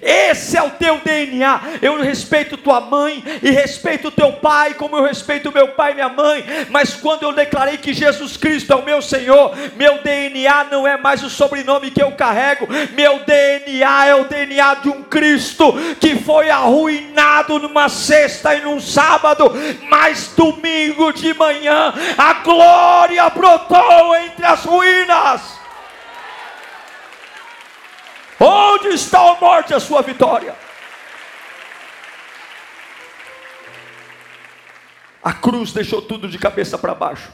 Esse 0.00 0.56
é 0.56 0.62
o 0.62 0.70
teu 0.70 0.98
DNA. 0.98 1.60
Eu 1.82 2.00
respeito 2.00 2.56
tua 2.56 2.80
mãe 2.80 3.22
e 3.42 3.50
respeito 3.50 4.10
teu 4.10 4.32
pai, 4.34 4.74
como 4.74 4.96
eu 4.96 5.02
respeito 5.02 5.52
meu 5.52 5.68
pai 5.68 5.92
e 5.92 5.94
minha 5.94 6.08
mãe. 6.08 6.44
Mas 6.70 6.94
quando 6.94 7.24
eu 7.24 7.32
declarei 7.32 7.78
que 7.78 7.92
Jesus 7.92 8.36
Cristo 8.36 8.72
é 8.72 8.76
o 8.76 8.84
meu 8.84 9.02
Senhor, 9.02 9.54
meu 9.76 10.02
DNA 10.02 10.64
não 10.64 10.86
é 10.86 10.96
mais 10.96 11.22
o 11.22 11.30
sobrenome 11.30 11.90
que 11.90 12.02
eu 12.02 12.12
carrego. 12.12 12.66
Meu 12.94 13.20
DNA 13.20 14.06
é 14.06 14.14
o 14.14 14.24
DNA 14.24 14.74
de 14.74 14.88
um 14.88 15.02
Cristo 15.02 15.74
que 16.00 16.16
foi 16.16 16.50
arruinado 16.50 17.58
numa 17.58 17.88
sexta 17.88 18.54
e 18.54 18.60
num 18.60 18.80
sábado, 18.80 19.52
mas 19.88 20.32
domingo 20.36 21.12
de 21.12 21.34
manhã 21.34 21.92
a 22.16 22.34
glória 22.34 23.28
brotou 23.30 24.16
entre 24.16 24.44
as 24.44 24.64
ruínas. 24.64 25.61
Onde 28.44 28.88
está 28.88 29.30
a 29.30 29.40
morte, 29.40 29.72
a 29.72 29.78
sua 29.78 30.02
vitória? 30.02 30.56
A 35.22 35.32
cruz 35.32 35.72
deixou 35.72 36.02
tudo 36.02 36.28
de 36.28 36.36
cabeça 36.38 36.76
para 36.76 36.92
baixo. 36.92 37.32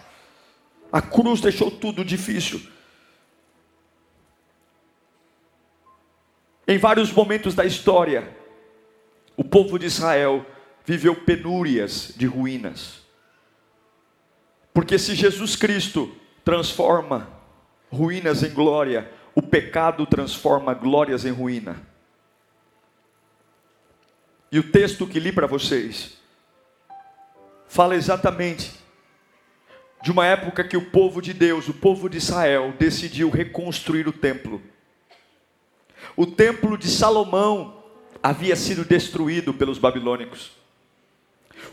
A 0.92 1.00
cruz 1.00 1.40
deixou 1.40 1.70
tudo 1.70 2.04
difícil. 2.04 2.60
Em 6.66 6.76
vários 6.76 7.10
momentos 7.10 7.54
da 7.54 7.64
história, 7.64 8.36
o 9.34 9.42
povo 9.42 9.78
de 9.78 9.86
Israel 9.86 10.44
viveu 10.84 11.14
penúrias 11.14 12.12
de 12.14 12.26
ruínas. 12.26 13.00
Porque 14.74 14.98
se 14.98 15.14
Jesus 15.14 15.56
Cristo 15.56 16.14
transforma 16.44 17.30
ruínas 17.90 18.42
em 18.42 18.50
glória, 18.50 19.10
o 19.38 19.42
pecado 19.42 20.04
transforma 20.04 20.74
glórias 20.74 21.24
em 21.24 21.30
ruína. 21.30 21.80
E 24.50 24.58
o 24.58 24.72
texto 24.72 25.06
que 25.06 25.20
li 25.20 25.30
para 25.30 25.46
vocês 25.46 26.18
fala 27.68 27.94
exatamente 27.94 28.72
de 30.02 30.10
uma 30.10 30.26
época 30.26 30.64
que 30.64 30.76
o 30.76 30.90
povo 30.90 31.22
de 31.22 31.32
Deus, 31.32 31.68
o 31.68 31.74
povo 31.74 32.08
de 32.08 32.16
Israel, 32.18 32.74
decidiu 32.80 33.30
reconstruir 33.30 34.08
o 34.08 34.12
templo. 34.12 34.60
O 36.16 36.26
templo 36.26 36.76
de 36.76 36.88
Salomão 36.88 37.84
havia 38.20 38.56
sido 38.56 38.84
destruído 38.84 39.54
pelos 39.54 39.78
babilônicos. 39.78 40.50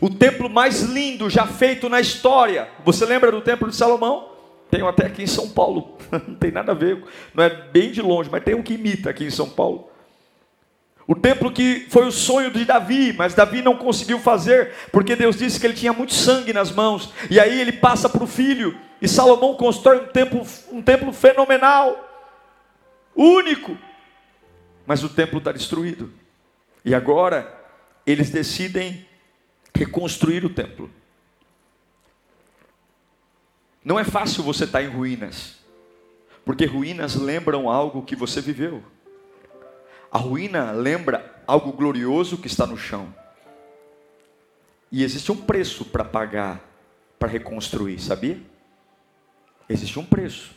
O 0.00 0.08
templo 0.08 0.48
mais 0.48 0.82
lindo 0.82 1.28
já 1.28 1.48
feito 1.48 1.88
na 1.88 2.00
história. 2.00 2.70
Você 2.84 3.04
lembra 3.04 3.32
do 3.32 3.40
templo 3.40 3.68
de 3.68 3.74
Salomão? 3.74 4.35
Tenho 4.70 4.88
até 4.88 5.06
aqui 5.06 5.22
em 5.22 5.26
São 5.26 5.48
Paulo. 5.48 5.96
Não 6.26 6.34
tem 6.34 6.50
nada 6.50 6.72
a 6.72 6.74
ver, 6.74 7.02
não 7.34 7.42
é 7.42 7.48
bem 7.48 7.90
de 7.90 8.00
longe, 8.00 8.28
mas 8.30 8.42
tem 8.44 8.54
um 8.54 8.62
que 8.62 8.74
imita 8.74 9.10
aqui 9.10 9.24
em 9.24 9.30
São 9.30 9.48
Paulo. 9.48 9.90
O 11.06 11.14
templo 11.14 11.52
que 11.52 11.86
foi 11.88 12.06
o 12.06 12.12
sonho 12.12 12.50
de 12.50 12.64
Davi, 12.64 13.12
mas 13.12 13.32
Davi 13.32 13.62
não 13.62 13.76
conseguiu 13.76 14.18
fazer, 14.18 14.72
porque 14.90 15.14
Deus 15.14 15.36
disse 15.36 15.60
que 15.60 15.66
ele 15.66 15.74
tinha 15.74 15.92
muito 15.92 16.12
sangue 16.12 16.52
nas 16.52 16.72
mãos. 16.72 17.12
E 17.30 17.38
aí 17.38 17.60
ele 17.60 17.72
passa 17.72 18.08
para 18.08 18.24
o 18.24 18.26
filho, 18.26 18.76
e 19.00 19.06
Salomão 19.06 19.54
constrói 19.54 19.98
um 20.00 20.06
templo, 20.08 20.44
um 20.72 20.82
templo 20.82 21.12
fenomenal, 21.12 21.96
único. 23.14 23.78
Mas 24.84 25.04
o 25.04 25.08
templo 25.08 25.38
está 25.38 25.52
destruído. 25.52 26.12
E 26.84 26.92
agora 26.94 27.52
eles 28.04 28.30
decidem 28.30 29.06
reconstruir 29.76 30.44
o 30.44 30.50
templo. 30.50 30.90
Não 33.86 34.00
é 34.00 34.02
fácil 34.02 34.42
você 34.42 34.64
estar 34.64 34.82
em 34.82 34.88
ruínas, 34.88 35.58
porque 36.44 36.64
ruínas 36.64 37.14
lembram 37.14 37.70
algo 37.70 38.02
que 38.02 38.16
você 38.16 38.40
viveu. 38.40 38.82
A 40.10 40.18
ruína 40.18 40.72
lembra 40.72 41.40
algo 41.46 41.70
glorioso 41.70 42.36
que 42.36 42.48
está 42.48 42.66
no 42.66 42.76
chão. 42.76 43.14
E 44.90 45.04
existe 45.04 45.30
um 45.30 45.36
preço 45.36 45.84
para 45.84 46.04
pagar 46.04 46.68
para 47.16 47.28
reconstruir, 47.28 48.00
sabia? 48.00 48.42
Existe 49.68 50.00
um 50.00 50.04
preço. 50.04 50.50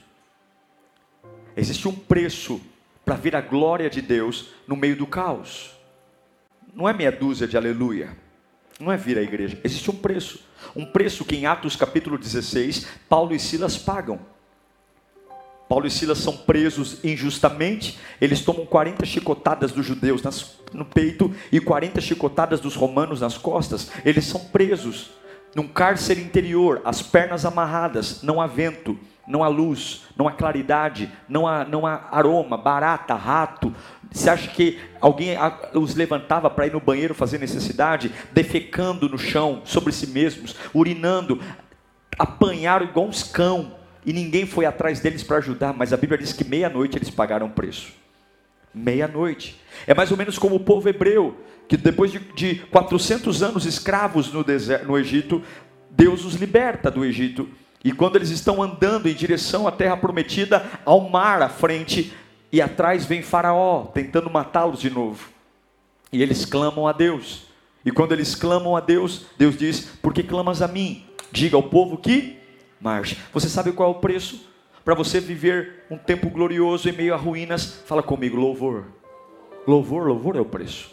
Existe 1.55 1.87
um 1.87 1.95
preço 1.95 2.59
para 3.05 3.13
ver 3.13 3.35
a 3.35 3.41
glória 3.41 3.91
de 3.91 4.01
Deus 4.01 4.55
no 4.67 4.75
meio 4.75 4.95
do 4.95 5.05
caos. 5.05 5.77
Não 6.73 6.89
é 6.89 6.93
meia 6.93 7.11
dúzia 7.11 7.47
de 7.47 7.55
aleluia. 7.55 8.09
Não 8.79 8.91
é 8.91 8.97
vir 8.97 9.19
à 9.19 9.21
igreja. 9.21 9.61
Existe 9.63 9.91
um 9.91 9.95
preço. 9.95 10.38
Um 10.75 10.85
preço 10.85 11.25
que 11.25 11.35
em 11.35 11.45
Atos 11.45 11.75
capítulo 11.75 12.17
16, 12.17 12.85
Paulo 13.07 13.33
e 13.33 13.39
Silas 13.39 13.77
pagam. 13.77 14.19
Paulo 15.67 15.85
e 15.85 15.91
Silas 15.91 16.17
são 16.17 16.35
presos 16.35 16.97
injustamente, 17.03 17.99
eles 18.19 18.41
tomam 18.41 18.65
40 18.65 19.05
chicotadas 19.05 19.71
dos 19.71 19.85
judeus 19.85 20.23
nas, 20.23 20.55
no 20.73 20.83
peito 20.83 21.31
e 21.51 21.59
40 21.59 22.01
chicotadas 22.01 22.59
dos 22.59 22.75
romanos 22.75 23.21
nas 23.21 23.37
costas. 23.37 23.91
Eles 24.03 24.25
são 24.25 24.45
presos 24.45 25.11
num 25.55 25.67
cárcere 25.67 26.21
interior, 26.21 26.81
as 26.83 27.01
pernas 27.01 27.45
amarradas, 27.45 28.23
não 28.23 28.41
há 28.41 28.47
vento, 28.47 28.97
não 29.29 29.43
há 29.43 29.47
luz, 29.47 30.01
não 30.17 30.27
há 30.27 30.31
claridade, 30.31 31.09
não 31.29 31.47
há, 31.47 31.63
não 31.63 31.85
há 31.85 32.09
aroma, 32.11 32.57
barata, 32.57 33.13
rato. 33.13 33.71
Você 34.11 34.27
acha 34.27 34.49
que 34.49 34.79
alguém 34.99 35.37
os 35.75 35.93
levantava 35.93 36.49
para 36.49 36.65
ir 36.65 36.73
no 36.73 36.79
banheiro 36.79 37.13
fazer 37.13 37.37
necessidade, 37.37 38.11
defecando 38.31 39.07
no 39.07 39.19
chão, 39.19 39.61
sobre 39.65 39.93
si 39.93 40.07
mesmos, 40.07 40.55
urinando, 40.73 41.39
apanharam 42.17 42.87
igual 42.87 43.05
uns 43.05 43.21
cão, 43.21 43.75
e 44.03 44.11
ninguém 44.11 44.47
foi 44.47 44.65
atrás 44.65 44.99
deles 44.99 45.21
para 45.21 45.37
ajudar, 45.37 45.73
mas 45.73 45.93
a 45.93 45.97
Bíblia 45.97 46.17
diz 46.17 46.33
que 46.33 46.43
meia-noite 46.43 46.97
eles 46.97 47.11
pagaram 47.11 47.45
o 47.45 47.51
preço. 47.51 47.93
Meia-noite. 48.73 49.61
É 49.85 49.93
mais 49.93 50.09
ou 50.09 50.17
menos 50.17 50.39
como 50.39 50.55
o 50.55 50.59
povo 50.59 50.89
hebreu, 50.89 51.37
que 51.67 51.77
depois 51.77 52.11
de, 52.11 52.17
de 52.33 52.55
400 52.71 53.43
anos 53.43 53.65
escravos 53.67 54.33
no, 54.33 54.43
deserto, 54.43 54.87
no 54.87 54.97
Egito, 54.97 55.43
Deus 55.91 56.25
os 56.25 56.33
liberta 56.33 56.89
do 56.89 57.05
Egito 57.05 57.47
e 57.83 57.91
quando 57.91 58.17
eles 58.17 58.29
estão 58.29 58.61
andando 58.61 59.07
em 59.07 59.13
direção 59.13 59.67
à 59.67 59.71
terra 59.71 59.95
prometida, 59.95 60.65
ao 60.85 61.09
mar 61.09 61.41
à 61.41 61.49
frente, 61.49 62.13
e 62.51 62.61
atrás 62.61 63.05
vem 63.05 63.21
Faraó 63.21 63.85
tentando 63.93 64.29
matá-los 64.29 64.79
de 64.79 64.89
novo. 64.89 65.29
E 66.11 66.21
eles 66.21 66.45
clamam 66.45 66.87
a 66.87 66.91
Deus. 66.91 67.47
E 67.85 67.91
quando 67.91 68.11
eles 68.11 68.35
clamam 68.35 68.75
a 68.75 68.81
Deus, 68.81 69.27
Deus 69.37 69.57
diz: 69.57 69.81
Por 70.01 70.13
que 70.13 70.23
clamas 70.23 70.61
a 70.61 70.67
mim? 70.67 71.05
Diga 71.31 71.55
ao 71.55 71.63
povo 71.63 71.97
que 71.97 72.37
marche. 72.81 73.17
Você 73.31 73.47
sabe 73.47 73.71
qual 73.71 73.93
é 73.93 73.95
o 73.95 73.99
preço? 73.99 74.49
Para 74.83 74.95
você 74.95 75.19
viver 75.19 75.85
um 75.89 75.97
tempo 75.97 76.29
glorioso 76.29 76.89
em 76.89 76.91
meio 76.91 77.13
a 77.13 77.17
ruínas, 77.17 77.81
fala 77.85 78.03
comigo: 78.03 78.35
louvor. 78.35 78.85
Louvor, 79.65 80.07
louvor 80.07 80.35
é 80.35 80.41
o 80.41 80.45
preço. 80.45 80.89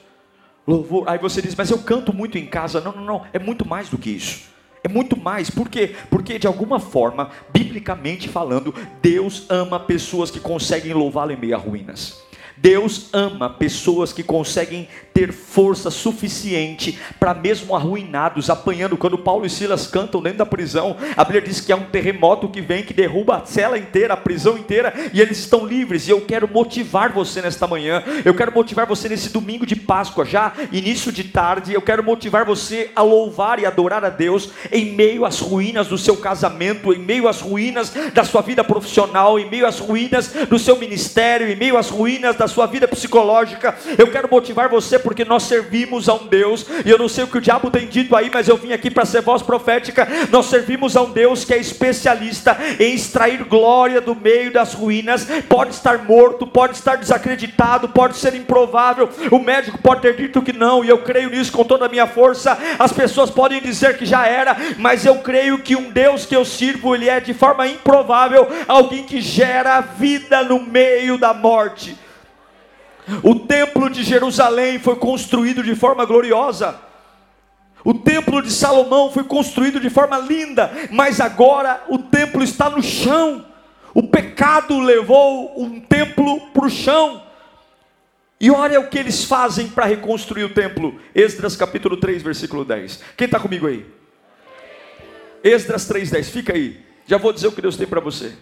Louvor. 0.66 1.08
Aí 1.08 1.18
você 1.18 1.40
diz, 1.40 1.54
mas 1.54 1.70
eu 1.70 1.78
canto 1.78 2.12
muito 2.12 2.36
em 2.36 2.46
casa. 2.46 2.80
Não, 2.80 2.92
não, 2.92 3.04
não. 3.04 3.26
É 3.32 3.38
muito 3.38 3.66
mais 3.66 3.88
do 3.88 3.96
que 3.96 4.10
isso. 4.10 4.55
É 4.86 4.88
muito 4.88 5.16
mais. 5.16 5.50
Por 5.50 5.68
quê? 5.68 5.96
Porque 6.08 6.38
de 6.38 6.46
alguma 6.46 6.78
forma, 6.78 7.30
biblicamente 7.52 8.28
falando, 8.28 8.72
Deus 9.02 9.44
ama 9.50 9.80
pessoas 9.80 10.30
que 10.30 10.38
conseguem 10.38 10.92
louvá-lo 10.92 11.32
em 11.32 11.36
meio 11.36 11.56
a 11.56 11.58
ruínas. 11.58 12.24
Deus 12.56 13.10
ama 13.12 13.50
pessoas 13.50 14.12
que 14.12 14.22
conseguem 14.22 14.88
ter 15.12 15.32
força 15.32 15.90
suficiente 15.90 16.98
para 17.18 17.34
mesmo 17.34 17.74
arruinados, 17.74 18.50
apanhando. 18.50 18.96
Quando 18.96 19.18
Paulo 19.18 19.46
e 19.46 19.50
Silas 19.50 19.86
cantam 19.86 20.22
dentro 20.22 20.38
da 20.38 20.46
prisão, 20.46 20.96
a 21.16 21.24
Bíblia 21.24 21.42
diz 21.42 21.60
que 21.60 21.72
é 21.72 21.76
um 21.76 21.84
terremoto 21.84 22.48
que 22.48 22.60
vem, 22.60 22.82
que 22.82 22.94
derruba 22.94 23.36
a 23.36 23.46
cela 23.46 23.78
inteira, 23.78 24.14
a 24.14 24.16
prisão 24.16 24.58
inteira, 24.58 24.92
e 25.12 25.20
eles 25.20 25.38
estão 25.38 25.66
livres. 25.66 26.06
E 26.06 26.10
eu 26.10 26.20
quero 26.20 26.48
motivar 26.48 27.12
você 27.12 27.40
nesta 27.40 27.66
manhã, 27.66 28.02
eu 28.24 28.34
quero 28.34 28.52
motivar 28.52 28.86
você 28.86 29.08
nesse 29.08 29.30
domingo 29.30 29.66
de 29.66 29.76
Páscoa, 29.76 30.24
já 30.24 30.52
início 30.72 31.12
de 31.12 31.24
tarde, 31.24 31.72
eu 31.72 31.82
quero 31.82 32.02
motivar 32.02 32.44
você 32.44 32.90
a 32.94 33.02
louvar 33.02 33.58
e 33.58 33.66
adorar 33.66 34.04
a 34.04 34.10
Deus 34.10 34.50
em 34.72 34.92
meio 34.92 35.24
às 35.24 35.40
ruínas 35.40 35.88
do 35.88 35.98
seu 35.98 36.16
casamento, 36.16 36.92
em 36.92 36.98
meio 36.98 37.28
às 37.28 37.40
ruínas 37.40 37.92
da 38.12 38.24
sua 38.24 38.42
vida 38.42 38.64
profissional, 38.64 39.38
em 39.38 39.48
meio 39.48 39.66
às 39.66 39.78
ruínas 39.78 40.28
do 40.48 40.58
seu 40.58 40.76
ministério, 40.76 41.48
em 41.48 41.56
meio 41.56 41.76
às 41.76 41.88
ruínas 41.88 42.36
da 42.36 42.45
da 42.46 42.48
sua 42.48 42.66
vida 42.66 42.86
psicológica. 42.86 43.74
Eu 43.98 44.06
quero 44.10 44.28
motivar 44.30 44.68
você 44.68 44.98
porque 44.98 45.24
nós 45.24 45.42
servimos 45.42 46.08
a 46.08 46.14
um 46.14 46.26
Deus, 46.28 46.64
e 46.84 46.88
eu 46.88 46.96
não 46.96 47.08
sei 47.08 47.24
o 47.24 47.26
que 47.26 47.38
o 47.38 47.40
diabo 47.40 47.70
tem 47.70 47.88
dito 47.88 48.14
aí, 48.14 48.30
mas 48.32 48.46
eu 48.46 48.56
vim 48.56 48.72
aqui 48.72 48.88
para 48.88 49.04
ser 49.04 49.20
voz 49.20 49.42
profética. 49.42 50.06
Nós 50.30 50.46
servimos 50.46 50.96
a 50.96 51.02
um 51.02 51.10
Deus 51.10 51.44
que 51.44 51.52
é 51.52 51.58
especialista 51.58 52.56
em 52.78 52.94
extrair 52.94 53.42
glória 53.44 54.00
do 54.00 54.14
meio 54.14 54.52
das 54.52 54.74
ruínas. 54.74 55.26
Pode 55.48 55.74
estar 55.74 55.98
morto, 56.04 56.46
pode 56.46 56.76
estar 56.76 56.96
desacreditado, 56.96 57.88
pode 57.88 58.16
ser 58.16 58.34
improvável. 58.34 59.08
O 59.32 59.40
médico 59.40 59.78
pode 59.78 60.02
ter 60.02 60.14
dito 60.14 60.40
que 60.40 60.52
não, 60.52 60.84
e 60.84 60.88
eu 60.88 60.98
creio 60.98 61.30
nisso 61.30 61.50
com 61.50 61.64
toda 61.64 61.86
a 61.86 61.88
minha 61.88 62.06
força. 62.06 62.56
As 62.78 62.92
pessoas 62.92 63.28
podem 63.28 63.60
dizer 63.60 63.98
que 63.98 64.06
já 64.06 64.24
era, 64.24 64.56
mas 64.78 65.04
eu 65.04 65.16
creio 65.16 65.58
que 65.58 65.74
um 65.74 65.90
Deus 65.90 66.24
que 66.24 66.36
eu 66.36 66.44
sirvo, 66.44 66.94
ele 66.94 67.08
é 67.08 67.18
de 67.18 67.34
forma 67.34 67.66
improvável 67.66 68.46
alguém 68.68 69.02
que 69.02 69.20
gera 69.20 69.80
vida 69.80 70.44
no 70.44 70.60
meio 70.60 71.18
da 71.18 71.34
morte. 71.34 72.05
O 73.22 73.34
templo 73.36 73.88
de 73.88 74.02
Jerusalém 74.02 74.78
foi 74.78 74.96
construído 74.96 75.62
de 75.62 75.74
forma 75.74 76.04
gloriosa. 76.04 76.80
O 77.84 77.94
templo 77.94 78.42
de 78.42 78.50
Salomão 78.50 79.12
foi 79.12 79.22
construído 79.22 79.78
de 79.78 79.88
forma 79.88 80.18
linda, 80.18 80.72
mas 80.90 81.20
agora 81.20 81.84
o 81.88 81.98
templo 81.98 82.42
está 82.42 82.68
no 82.68 82.82
chão. 82.82 83.44
O 83.94 84.02
pecado 84.02 84.78
levou 84.80 85.62
um 85.62 85.80
templo 85.80 86.40
para 86.48 86.66
o 86.66 86.70
chão. 86.70 87.22
E 88.40 88.50
olha 88.50 88.80
o 88.80 88.88
que 88.88 88.98
eles 88.98 89.24
fazem 89.24 89.68
para 89.68 89.86
reconstruir 89.86 90.44
o 90.44 90.52
templo. 90.52 91.00
Esdras 91.14 91.56
capítulo 91.56 91.96
3, 91.96 92.22
versículo 92.22 92.64
10. 92.64 93.02
Quem 93.16 93.26
está 93.26 93.38
comigo 93.38 93.66
aí? 93.66 93.86
Esdras 95.44 95.88
3,10. 95.88 96.24
Fica 96.24 96.52
aí. 96.52 96.84
Já 97.06 97.18
vou 97.18 97.32
dizer 97.32 97.46
o 97.46 97.52
que 97.52 97.62
Deus 97.62 97.76
tem 97.76 97.86
para 97.86 98.00
você. 98.00 98.34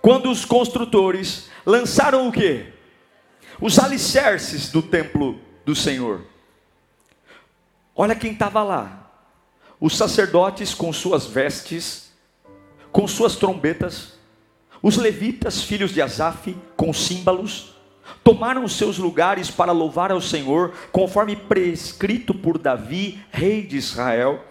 Quando 0.00 0.30
os 0.30 0.44
construtores 0.44 1.50
lançaram 1.66 2.26
o 2.28 2.32
que? 2.32 2.77
Os 3.60 3.78
alicerces 3.78 4.70
do 4.70 4.82
templo 4.82 5.38
do 5.64 5.74
Senhor. 5.74 6.22
Olha 7.94 8.14
quem 8.14 8.32
estava 8.32 8.62
lá: 8.62 9.10
os 9.80 9.96
sacerdotes 9.96 10.74
com 10.74 10.92
suas 10.92 11.26
vestes, 11.26 12.12
com 12.92 13.06
suas 13.08 13.36
trombetas, 13.36 14.14
os 14.82 14.96
levitas, 14.96 15.62
filhos 15.62 15.92
de 15.92 16.00
Asaf, 16.00 16.56
com 16.76 16.92
símbolos, 16.92 17.74
tomaram 18.22 18.66
seus 18.68 18.98
lugares 18.98 19.50
para 19.50 19.72
louvar 19.72 20.12
ao 20.12 20.20
Senhor, 20.20 20.72
conforme 20.92 21.34
prescrito 21.34 22.32
por 22.32 22.58
Davi, 22.58 23.20
rei 23.30 23.62
de 23.62 23.76
Israel, 23.76 24.44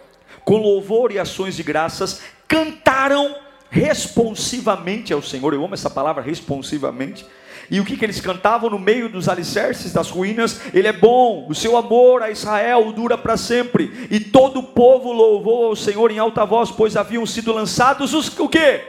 com 0.44 0.58
louvor 0.58 1.12
e 1.12 1.18
ações 1.18 1.56
de 1.56 1.62
graças, 1.62 2.20
cantaram 2.46 3.34
responsivamente 3.70 5.12
ao 5.12 5.22
Senhor. 5.22 5.52
Eu 5.52 5.64
amo 5.64 5.74
essa 5.74 5.90
palavra 5.90 6.22
responsivamente 6.22 7.26
e 7.70 7.80
o 7.80 7.84
que, 7.84 7.96
que 7.96 8.04
eles 8.04 8.20
cantavam 8.20 8.70
no 8.70 8.78
meio 8.78 9.10
dos 9.10 9.28
alicerces 9.28 9.92
das 9.92 10.08
ruínas? 10.08 10.60
Ele 10.72 10.88
é 10.88 10.92
bom, 10.92 11.46
o 11.48 11.54
seu 11.54 11.76
amor 11.76 12.22
a 12.22 12.30
Israel 12.30 12.90
dura 12.92 13.18
para 13.18 13.36
sempre. 13.36 14.08
E 14.10 14.18
todo 14.18 14.60
o 14.60 14.62
povo 14.62 15.12
louvou 15.12 15.66
ao 15.66 15.76
Senhor 15.76 16.10
em 16.10 16.18
alta 16.18 16.46
voz, 16.46 16.70
pois 16.70 16.96
haviam 16.96 17.26
sido 17.26 17.52
lançados 17.52 18.14
os 18.14 18.38
o 18.38 18.48
quê? 18.48 18.84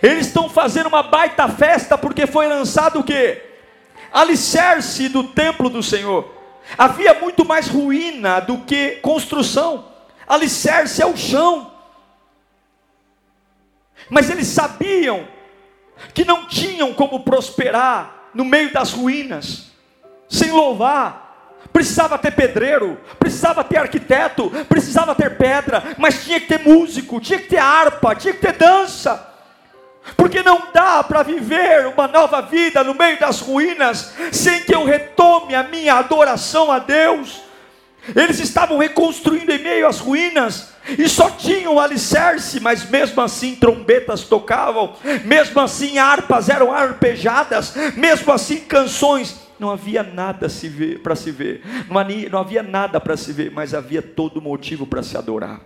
Eles 0.00 0.28
estão 0.28 0.48
fazendo 0.48 0.86
uma 0.86 1.02
baita 1.02 1.48
festa 1.48 1.98
porque 1.98 2.26
foi 2.26 2.46
lançado 2.46 3.00
o 3.00 3.04
quê? 3.04 3.42
Alicerce 4.12 5.08
do 5.08 5.24
templo 5.24 5.68
do 5.68 5.82
Senhor. 5.82 6.32
Havia 6.78 7.14
muito 7.14 7.44
mais 7.44 7.66
ruína 7.66 8.38
do 8.38 8.58
que 8.58 8.92
construção. 9.02 9.86
Alicerce 10.28 11.02
é 11.02 11.06
o 11.06 11.16
chão. 11.16 11.72
Mas 14.08 14.30
eles 14.30 14.46
sabiam 14.46 15.33
que 16.12 16.24
não 16.24 16.46
tinham 16.46 16.92
como 16.92 17.20
prosperar 17.20 18.30
no 18.34 18.44
meio 18.44 18.72
das 18.72 18.92
ruínas, 18.92 19.70
sem 20.28 20.50
louvar. 20.50 21.22
Precisava 21.72 22.18
ter 22.18 22.32
pedreiro, 22.32 23.00
precisava 23.18 23.64
ter 23.64 23.78
arquiteto, 23.78 24.50
precisava 24.68 25.14
ter 25.14 25.36
pedra, 25.36 25.82
mas 25.98 26.22
tinha 26.22 26.38
que 26.38 26.46
ter 26.46 26.60
músico, 26.60 27.20
tinha 27.20 27.38
que 27.38 27.48
ter 27.48 27.58
harpa, 27.58 28.14
tinha 28.14 28.32
que 28.32 28.40
ter 28.40 28.52
dança. 28.52 29.34
Porque 30.16 30.42
não 30.42 30.68
dá 30.72 31.02
para 31.02 31.22
viver 31.22 31.86
uma 31.86 32.06
nova 32.06 32.42
vida 32.42 32.84
no 32.84 32.94
meio 32.94 33.18
das 33.18 33.40
ruínas 33.40 34.14
sem 34.30 34.62
que 34.62 34.74
eu 34.74 34.84
retome 34.84 35.54
a 35.54 35.62
minha 35.62 35.94
adoração 35.94 36.70
a 36.70 36.78
Deus. 36.78 37.40
Eles 38.14 38.38
estavam 38.38 38.78
reconstruindo 38.78 39.50
em 39.50 39.58
meio 39.58 39.88
às 39.88 39.98
ruínas, 39.98 40.73
e 40.98 41.08
só 41.08 41.30
tinham 41.30 41.78
alicerce, 41.78 42.60
mas 42.60 42.88
mesmo 42.88 43.20
assim 43.22 43.54
trombetas 43.54 44.24
tocavam, 44.24 44.94
mesmo 45.24 45.60
assim 45.60 45.98
harpas 45.98 46.48
eram 46.48 46.72
arpejadas, 46.72 47.74
mesmo 47.96 48.32
assim 48.32 48.60
canções. 48.60 49.42
Não 49.58 49.70
havia 49.70 50.02
nada 50.02 50.48
para 51.02 51.16
se 51.16 51.30
ver, 51.30 51.62
não 51.88 51.98
havia, 51.98 52.28
não 52.28 52.38
havia 52.38 52.62
nada 52.62 53.00
para 53.00 53.16
se 53.16 53.32
ver, 53.32 53.50
mas 53.50 53.72
havia 53.72 54.02
todo 54.02 54.42
motivo 54.42 54.86
para 54.86 55.02
se 55.02 55.16
adorar. 55.16 55.60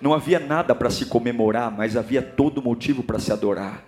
Não 0.00 0.12
havia 0.12 0.38
nada 0.38 0.74
para 0.74 0.90
se 0.90 1.06
comemorar, 1.06 1.70
mas 1.70 1.96
havia 1.96 2.20
todo 2.20 2.62
motivo 2.62 3.02
para 3.02 3.18
se 3.18 3.32
adorar. 3.32 3.82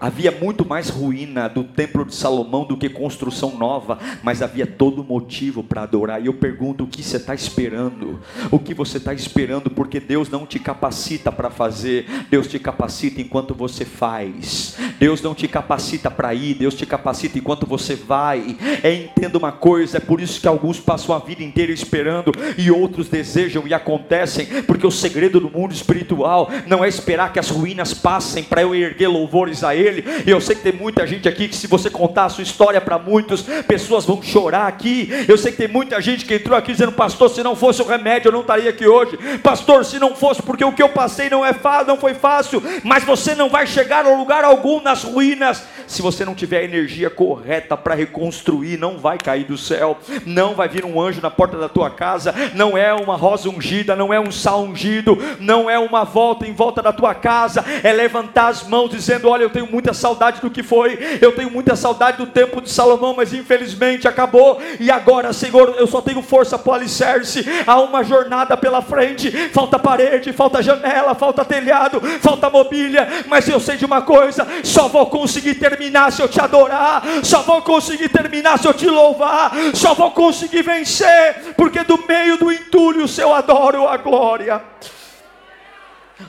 Havia 0.00 0.30
muito 0.30 0.64
mais 0.64 0.88
ruína 0.88 1.48
do 1.48 1.64
templo 1.64 2.04
de 2.04 2.14
Salomão 2.14 2.64
do 2.64 2.76
que 2.76 2.88
construção 2.88 3.56
nova, 3.58 3.98
mas 4.22 4.42
havia 4.42 4.66
todo 4.66 5.02
motivo 5.02 5.64
para 5.64 5.82
adorar. 5.82 6.22
E 6.22 6.26
eu 6.26 6.34
pergunto: 6.34 6.84
o 6.84 6.86
que 6.86 7.02
você 7.02 7.16
está 7.16 7.34
esperando? 7.34 8.20
O 8.50 8.58
que 8.60 8.74
você 8.74 8.98
está 8.98 9.12
esperando? 9.12 9.70
Porque 9.70 9.98
Deus 9.98 10.28
não 10.28 10.46
te 10.46 10.60
capacita 10.60 11.32
para 11.32 11.50
fazer, 11.50 12.06
Deus 12.30 12.46
te 12.46 12.58
capacita 12.60 13.20
enquanto 13.20 13.54
você 13.54 13.84
faz. 13.84 14.76
Deus 15.00 15.20
não 15.20 15.34
te 15.34 15.48
capacita 15.48 16.10
para 16.10 16.32
ir, 16.32 16.54
Deus 16.54 16.74
te 16.74 16.86
capacita 16.86 17.36
enquanto 17.36 17.66
você 17.66 17.96
vai. 17.96 18.56
É, 18.84 18.94
entenda 18.94 19.36
uma 19.36 19.50
coisa: 19.50 19.96
é 19.96 20.00
por 20.00 20.20
isso 20.20 20.40
que 20.40 20.46
alguns 20.46 20.78
passam 20.78 21.14
a 21.14 21.18
vida 21.18 21.42
inteira 21.42 21.72
esperando 21.72 22.30
e 22.56 22.70
outros 22.70 23.08
desejam 23.08 23.66
e 23.66 23.74
acontecem, 23.74 24.46
porque 24.62 24.86
o 24.86 24.92
segredo 24.92 25.40
do 25.40 25.50
mundo 25.50 25.74
espiritual 25.74 26.50
não 26.68 26.84
é 26.84 26.88
esperar 26.88 27.32
que 27.32 27.40
as 27.40 27.50
ruínas 27.50 27.92
passem 27.92 28.44
para 28.44 28.62
eu 28.62 28.74
erguer 28.74 29.08
louvores 29.08 29.64
a 29.64 29.74
Ele 29.74 29.87
ele. 29.88 30.04
E 30.26 30.30
eu 30.30 30.40
sei 30.40 30.54
que 30.54 30.62
tem 30.62 30.72
muita 30.72 31.06
gente 31.06 31.28
aqui 31.28 31.48
que, 31.48 31.56
se 31.56 31.66
você 31.66 31.90
contar 31.90 32.26
a 32.26 32.28
sua 32.28 32.42
história 32.42 32.80
para 32.80 32.98
muitos, 32.98 33.42
pessoas 33.66 34.04
vão 34.04 34.22
chorar 34.22 34.66
aqui. 34.66 35.08
Eu 35.26 35.36
sei 35.36 35.52
que 35.52 35.58
tem 35.58 35.68
muita 35.68 36.00
gente 36.00 36.24
que 36.24 36.34
entrou 36.34 36.56
aqui 36.56 36.72
dizendo, 36.72 36.92
pastor, 36.92 37.30
se 37.30 37.42
não 37.42 37.56
fosse 37.56 37.82
o 37.82 37.86
remédio, 37.86 38.28
eu 38.28 38.32
não 38.32 38.40
estaria 38.42 38.70
aqui 38.70 38.86
hoje. 38.86 39.16
Pastor, 39.42 39.84
se 39.84 39.98
não 39.98 40.14
fosse, 40.14 40.42
porque 40.42 40.64
o 40.64 40.72
que 40.72 40.82
eu 40.82 40.88
passei 40.88 41.30
não 41.30 41.44
é 41.44 41.52
fácil, 41.52 41.88
não 41.88 41.98
foi 41.98 42.14
fácil, 42.14 42.62
mas 42.84 43.04
você 43.04 43.34
não 43.34 43.48
vai 43.48 43.66
chegar 43.66 44.04
a 44.04 44.16
lugar 44.16 44.44
algum 44.44 44.80
nas 44.80 45.02
ruínas. 45.02 45.64
Se 45.86 46.02
você 46.02 46.24
não 46.24 46.34
tiver 46.34 46.58
a 46.58 46.64
energia 46.64 47.08
correta 47.08 47.76
para 47.76 47.94
reconstruir, 47.94 48.76
não 48.76 48.98
vai 48.98 49.16
cair 49.16 49.44
do 49.44 49.56
céu, 49.56 49.98
não 50.26 50.54
vai 50.54 50.68
vir 50.68 50.84
um 50.84 51.00
anjo 51.00 51.20
na 51.22 51.30
porta 51.30 51.56
da 51.56 51.68
tua 51.68 51.90
casa, 51.90 52.34
não 52.54 52.76
é 52.76 52.92
uma 52.92 53.16
rosa 53.16 53.48
ungida, 53.48 53.96
não 53.96 54.12
é 54.12 54.20
um 54.20 54.30
sal 54.30 54.62
ungido, 54.62 55.16
não 55.40 55.70
é 55.70 55.78
uma 55.78 56.04
volta 56.04 56.46
em 56.46 56.52
volta 56.52 56.82
da 56.82 56.92
tua 56.92 57.14
casa, 57.14 57.64
é 57.82 57.92
levantar 57.92 58.48
as 58.48 58.66
mãos 58.66 58.90
dizendo: 58.90 59.28
Olha, 59.28 59.42
eu 59.42 59.50
tenho 59.50 59.66
muito 59.66 59.77
muita 59.78 59.94
saudade 59.94 60.40
do 60.40 60.50
que 60.50 60.60
foi, 60.60 60.98
eu 61.22 61.30
tenho 61.36 61.48
muita 61.48 61.76
saudade 61.76 62.16
do 62.16 62.26
tempo 62.26 62.60
de 62.60 62.68
Salomão, 62.68 63.14
mas 63.16 63.32
infelizmente 63.32 64.08
acabou, 64.08 64.60
e 64.80 64.90
agora, 64.90 65.32
Senhor, 65.32 65.76
eu 65.78 65.86
só 65.86 66.00
tenho 66.00 66.20
força 66.20 66.58
para 66.58 66.70
o 66.72 66.74
alicerce, 66.74 67.46
há 67.64 67.80
uma 67.80 68.02
jornada 68.02 68.56
pela 68.56 68.82
frente, 68.82 69.30
falta 69.52 69.78
parede, 69.78 70.32
falta 70.32 70.60
janela, 70.60 71.14
falta 71.14 71.44
telhado, 71.44 72.00
falta 72.20 72.50
mobília, 72.50 73.06
mas 73.28 73.48
eu 73.48 73.60
sei 73.60 73.76
de 73.76 73.84
uma 73.84 74.02
coisa: 74.02 74.44
só 74.64 74.88
vou 74.88 75.06
conseguir 75.06 75.54
terminar 75.54 76.10
se 76.10 76.20
eu 76.20 76.28
te 76.28 76.40
adorar, 76.40 77.04
só 77.22 77.42
vou 77.42 77.62
conseguir 77.62 78.08
terminar 78.08 78.58
se 78.58 78.66
eu 78.66 78.74
te 78.74 78.88
louvar, 78.88 79.52
só 79.74 79.94
vou 79.94 80.10
conseguir 80.10 80.62
vencer, 80.62 81.54
porque 81.56 81.84
do 81.84 82.04
meio 82.08 82.36
do 82.36 82.50
entulho, 82.50 83.06
se 83.06 83.20
eu 83.20 83.32
adoro 83.32 83.86
a 83.86 83.96
glória. 83.96 84.60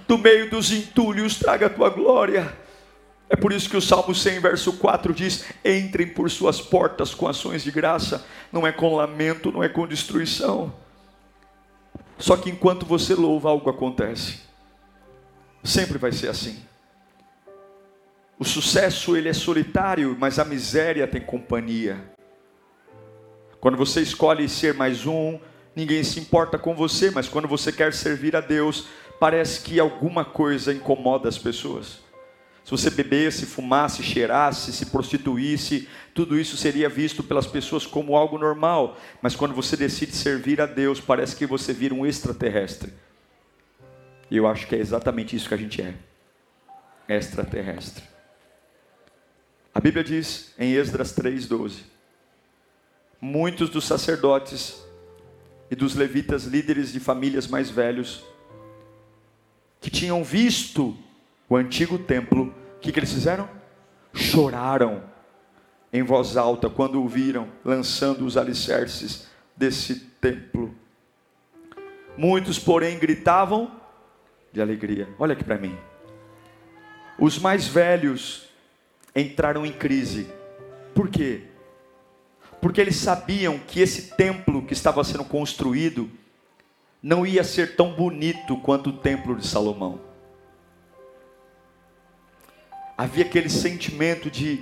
Do 0.08 0.20
meio 0.20 0.48
dos 0.52 0.72
entulhos, 0.72 1.40
traga 1.40 1.66
a 1.66 1.70
tua 1.70 1.90
glória. 1.90 2.69
É 3.30 3.36
por 3.36 3.54
isso 3.54 3.70
que 3.70 3.78
o 3.78 3.82
Salmo 3.82 4.16
100, 4.16 4.40
verso 4.40 4.74
4 4.74 5.14
diz: 5.14 5.46
Entrem 5.64 6.08
por 6.08 6.30
suas 6.32 6.60
portas 6.60 7.14
com 7.14 7.28
ações 7.28 7.64
de 7.64 7.70
graça, 7.70 8.26
não 8.52 8.66
é 8.66 8.72
com 8.72 8.96
lamento, 8.96 9.52
não 9.52 9.64
é 9.64 9.70
com 9.70 9.88
destruição. 9.88 10.74
Só 12.18 12.36
que 12.36 12.50
enquanto 12.50 12.86
você 12.86 13.14
louva, 13.14 13.50
algo 13.50 13.70
acontece. 13.70 14.40
Sempre 15.64 15.98
vai 15.98 16.12
ser 16.12 16.30
assim. 16.30 16.60
O 18.38 18.44
sucesso 18.44 19.16
ele 19.16 19.30
é 19.30 19.34
solitário, 19.34 20.18
mas 20.20 20.40
a 20.40 20.46
miséria 20.46 21.08
tem 21.08 21.22
companhia. 21.22 22.02
Quando 23.60 23.78
você 23.78 24.02
escolhe 24.02 24.48
ser 24.50 24.74
mais 24.74 25.06
um, 25.06 25.38
ninguém 25.76 26.04
se 26.04 26.20
importa 26.20 26.58
com 26.58 26.74
você, 26.74 27.12
mas 27.12 27.28
quando 27.28 27.48
você 27.48 27.72
quer 27.72 27.94
servir 27.94 28.36
a 28.36 28.42
Deus, 28.42 28.88
parece 29.20 29.62
que 29.62 29.80
alguma 29.80 30.24
coisa 30.24 30.74
incomoda 30.74 31.28
as 31.28 31.38
pessoas. 31.38 32.09
Se 32.70 32.78
você 32.78 32.92
bebesse, 32.92 33.48
fumasse, 33.48 34.04
cheirasse, 34.04 34.72
se 34.72 34.86
prostituísse, 34.86 35.90
tudo 36.14 36.40
isso 36.40 36.56
seria 36.56 36.88
visto 36.88 37.24
pelas 37.24 37.48
pessoas 37.48 37.84
como 37.88 38.16
algo 38.16 38.38
normal. 38.38 38.96
Mas 39.24 39.36
quando 39.36 39.56
você 39.56 39.76
decide 39.76 40.16
servir 40.16 40.62
a 40.62 40.68
Deus, 40.68 41.02
parece 41.02 41.36
que 41.36 41.48
você 41.48 41.74
vira 41.74 41.96
um 41.96 42.06
extraterrestre. 42.06 42.94
E 44.30 44.38
eu 44.38 44.46
acho 44.46 44.68
que 44.68 44.76
é 44.76 44.78
exatamente 44.78 45.36
isso 45.36 45.48
que 45.48 45.56
a 45.56 45.58
gente 45.58 45.82
é 45.82 45.96
extraterrestre. 47.08 48.04
A 49.74 49.80
Bíblia 49.80 50.04
diz 50.04 50.54
em 50.56 50.74
Esdras 50.74 51.12
3,12: 51.16 51.86
Muitos 53.20 53.72
dos 53.72 53.86
sacerdotes 53.86 54.80
e 55.72 55.76
dos 55.76 55.96
levitas, 55.96 56.44
líderes 56.44 56.94
de 56.94 57.00
famílias 57.00 57.48
mais 57.48 57.68
velhos, 57.72 58.24
que 59.82 59.90
tinham 59.90 60.24
visto 60.24 60.96
o 61.50 61.56
antigo 61.56 61.98
templo, 61.98 62.54
o 62.80 62.82
que, 62.82 62.94
que 62.94 63.00
eles 63.00 63.12
fizeram? 63.12 63.50
Choraram 64.14 65.04
em 65.92 66.02
voz 66.02 66.38
alta 66.38 66.70
quando 66.70 67.04
o 67.04 67.10
viram 67.10 67.50
lançando 67.66 68.26
os 68.26 68.38
alicerces 68.38 69.28
desse 69.54 69.96
templo. 70.22 70.74
Muitos, 72.18 72.58
porém, 72.58 72.98
gritavam 72.98 73.70
de 74.54 74.62
alegria. 74.62 75.10
Olha 75.20 75.34
aqui 75.34 75.44
para 75.44 75.58
mim. 75.58 75.78
Os 77.20 77.38
mais 77.38 77.68
velhos 77.68 78.48
entraram 79.14 79.66
em 79.66 79.74
crise. 79.74 80.30
Por 80.96 81.10
quê? 81.10 81.48
Porque 82.62 82.80
eles 82.80 82.96
sabiam 82.96 83.60
que 83.60 83.82
esse 83.82 84.16
templo 84.16 84.66
que 84.66 84.72
estava 84.72 85.04
sendo 85.04 85.26
construído 85.26 86.10
não 87.04 87.28
ia 87.28 87.44
ser 87.44 87.76
tão 87.76 87.92
bonito 87.92 88.56
quanto 88.56 88.92
o 88.92 88.98
templo 88.98 89.36
de 89.36 89.46
Salomão. 89.46 90.08
Havia 93.00 93.24
aquele 93.24 93.48
sentimento 93.48 94.30
de: 94.30 94.56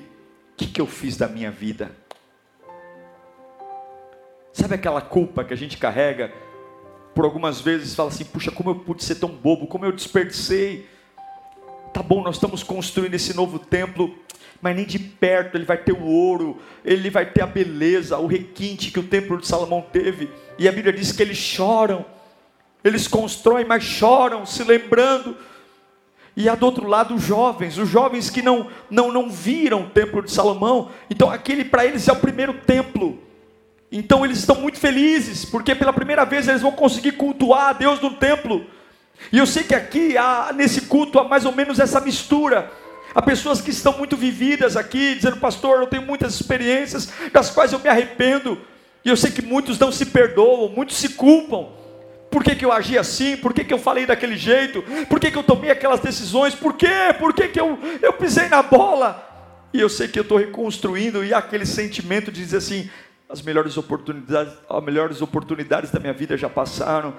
o 0.54 0.58
que, 0.58 0.68
que 0.68 0.80
eu 0.80 0.86
fiz 0.86 1.18
da 1.18 1.28
minha 1.28 1.50
vida? 1.50 1.90
Sabe 4.54 4.76
aquela 4.76 5.02
culpa 5.02 5.44
que 5.44 5.56
a 5.56 5.58
gente 5.58 5.76
carrega 5.76 6.32
por 7.16 7.26
algumas 7.26 7.62
vezes? 7.62 7.96
Fala 7.96 8.10
assim: 8.10 8.26
puxa, 8.26 8.52
como 8.52 8.70
eu 8.70 8.76
pude 8.76 9.04
ser 9.04 9.16
tão 9.16 9.28
bobo, 9.28 9.66
como 9.66 9.86
eu 9.86 9.92
desperdicei. 9.92 10.88
Tá 11.92 12.04
bom, 12.04 12.22
nós 12.22 12.36
estamos 12.36 12.62
construindo 12.62 13.16
esse 13.16 13.36
novo 13.36 13.58
templo, 13.58 14.16
mas 14.62 14.76
nem 14.76 14.86
de 14.86 15.00
perto 15.00 15.58
ele 15.58 15.66
vai 15.66 15.78
ter 15.80 15.94
o 15.94 16.04
ouro, 16.04 16.62
ele 16.86 17.10
vai 17.10 17.26
ter 17.26 17.42
a 17.42 17.48
beleza, 17.48 18.20
o 18.20 18.28
requinte 18.28 18.92
que 18.92 19.00
o 19.00 19.08
templo 19.08 19.40
de 19.40 19.48
Salomão 19.48 19.82
teve. 19.92 20.30
E 20.60 20.70
a 20.70 20.72
Bíblia 20.72 20.94
diz 20.94 21.12
que 21.12 21.24
eles 21.24 21.38
choram, 21.38 22.06
eles 22.84 23.08
constroem, 23.08 23.66
mas 23.66 23.84
choram, 23.84 24.46
se 24.46 24.64
lembrando. 24.64 25.36
E 26.38 26.48
há 26.48 26.56
do 26.56 26.66
outro 26.66 26.88
lado 26.88 27.16
os 27.16 27.24
jovens, 27.24 27.78
os 27.78 27.90
jovens 27.90 28.30
que 28.30 28.42
não, 28.42 28.68
não, 28.90 29.12
não 29.12 29.30
viram 29.30 29.82
o 29.82 29.90
templo 29.90 30.22
de 30.22 30.32
Salomão, 30.32 30.90
então 31.10 31.30
aquele 31.30 31.66
para 31.66 31.86
eles 31.86 32.08
é 32.08 32.14
o 32.14 32.18
primeiro 32.18 32.54
templo. 32.54 33.20
Então 33.92 34.24
eles 34.24 34.38
estão 34.38 34.56
muito 34.56 34.80
felizes, 34.80 35.44
porque 35.44 35.76
pela 35.76 35.92
primeira 35.92 36.24
vez 36.24 36.48
eles 36.48 36.62
vão 36.62 36.72
conseguir 36.72 37.14
cultuar 37.14 37.70
a 37.70 37.74
Deus 37.74 38.00
no 38.00 38.14
templo. 38.14 38.66
E 39.32 39.38
eu 39.38 39.46
sei 39.46 39.64
que 39.64 39.76
aqui, 39.76 40.16
há, 40.16 40.54
nesse 40.56 40.82
culto, 40.82 41.20
há 41.20 41.28
mais 41.28 41.44
ou 41.44 41.52
menos 41.52 41.80
essa 41.80 42.00
mistura 42.00 42.72
Há 43.18 43.22
pessoas 43.24 43.60
que 43.62 43.72
estão 43.72 43.98
muito 43.98 44.16
vividas 44.16 44.78
aqui, 44.78 45.16
dizendo, 45.16 45.38
pastor, 45.38 45.80
eu 45.80 45.88
tenho 45.88 46.04
muitas 46.04 46.36
experiências 46.36 47.10
das 47.34 47.50
quais 47.50 47.74
eu 47.74 47.80
me 47.80 47.90
arrependo. 47.90 48.62
E 49.04 49.10
eu 49.10 49.18
sei 49.18 49.32
que 49.32 49.42
muitos 49.42 49.80
não 49.80 49.92
se 49.92 50.06
perdoam, 50.06 50.70
muitos 50.70 50.98
se 50.98 51.10
culpam. 51.10 51.68
Por 52.30 52.44
que, 52.44 52.56
que 52.56 52.66
eu 52.66 52.72
agi 52.72 52.98
assim? 52.98 53.38
Por 53.38 53.54
que, 53.54 53.64
que 53.64 53.74
eu 53.74 53.80
falei 53.80 54.06
daquele 54.06 54.38
jeito? 54.38 54.84
Por 55.08 55.20
que, 55.20 55.32
que 55.32 55.38
eu 55.38 55.44
tomei 55.44 55.72
aquelas 55.72 56.00
decisões? 56.00 56.54
Por 56.54 56.74
quê? 56.74 57.14
Por 57.18 57.34
que, 57.34 57.48
que 57.48 57.60
eu, 57.60 57.78
eu 58.02 58.14
pisei 58.14 58.50
na 58.50 58.62
bola? 58.62 59.24
E 59.74 59.80
eu 59.80 59.90
sei 59.90 60.08
que 60.08 60.20
eu 60.20 60.24
estou 60.24 60.38
reconstruindo, 60.38 61.24
e 61.24 61.34
aquele 61.34 61.66
sentimento 61.66 62.32
de 62.32 62.42
dizer 62.42 62.58
assim: 62.58 62.90
as 63.30 63.42
melhores 63.42 63.78
oportunidades, 63.78 64.54
as 64.70 64.84
melhores 64.84 65.22
oportunidades 65.22 65.92
da 65.92 66.00
minha 66.00 66.14
vida 66.14 66.38
já 66.38 66.50
passaram, 66.50 67.14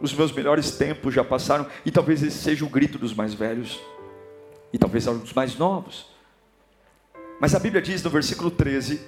os 0.00 0.12
meus 0.12 0.32
melhores 0.32 0.72
tempos 0.72 1.14
já 1.14 1.24
passaram, 1.24 1.66
e 1.84 1.90
talvez 1.90 2.22
esse 2.22 2.38
seja 2.38 2.64
o 2.64 2.68
grito 2.68 2.98
dos 2.98 3.14
mais 3.14 3.34
velhos 3.34 3.80
e 4.72 4.78
talvez 4.78 5.06
alguns 5.06 5.32
mais 5.32 5.56
novos. 5.56 6.06
Mas 7.40 7.54
a 7.54 7.58
Bíblia 7.58 7.82
diz 7.82 8.02
no 8.02 8.10
versículo 8.10 8.50
13 8.50 9.00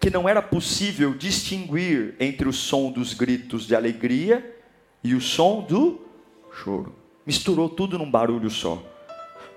que 0.00 0.10
não 0.10 0.28
era 0.28 0.42
possível 0.42 1.14
distinguir 1.14 2.14
entre 2.20 2.48
o 2.48 2.52
som 2.52 2.90
dos 2.90 3.14
gritos 3.14 3.66
de 3.66 3.74
alegria 3.74 4.54
e 5.02 5.14
o 5.14 5.20
som 5.20 5.62
do 5.62 6.00
choro. 6.52 6.94
Misturou 7.26 7.68
tudo 7.68 7.98
num 7.98 8.10
barulho 8.10 8.50
só. 8.50 8.82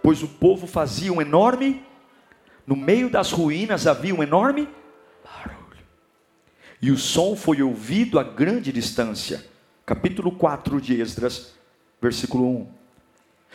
Pois 0.01 0.23
o 0.23 0.27
povo 0.27 0.67
fazia 0.67 1.11
um 1.11 1.21
enorme, 1.21 1.83
no 2.65 2.75
meio 2.75 3.09
das 3.09 3.31
ruínas 3.31 3.87
havia 3.87 4.15
um 4.15 4.23
enorme 4.23 4.67
barulho. 5.23 5.83
E 6.81 6.91
o 6.91 6.97
som 6.97 7.35
foi 7.35 7.61
ouvido 7.61 8.19
a 8.19 8.23
grande 8.23 8.71
distância. 8.71 9.45
Capítulo 9.85 10.31
4 10.31 10.81
de 10.81 10.99
Esdras, 10.99 11.53
versículo 12.01 12.47
1. 12.47 12.67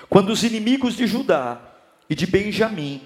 Quando 0.09 0.31
os 0.31 0.43
inimigos 0.43 0.97
de 0.97 1.07
Judá 1.07 1.61
e 2.09 2.15
de 2.15 2.27
Benjamim 2.27 3.03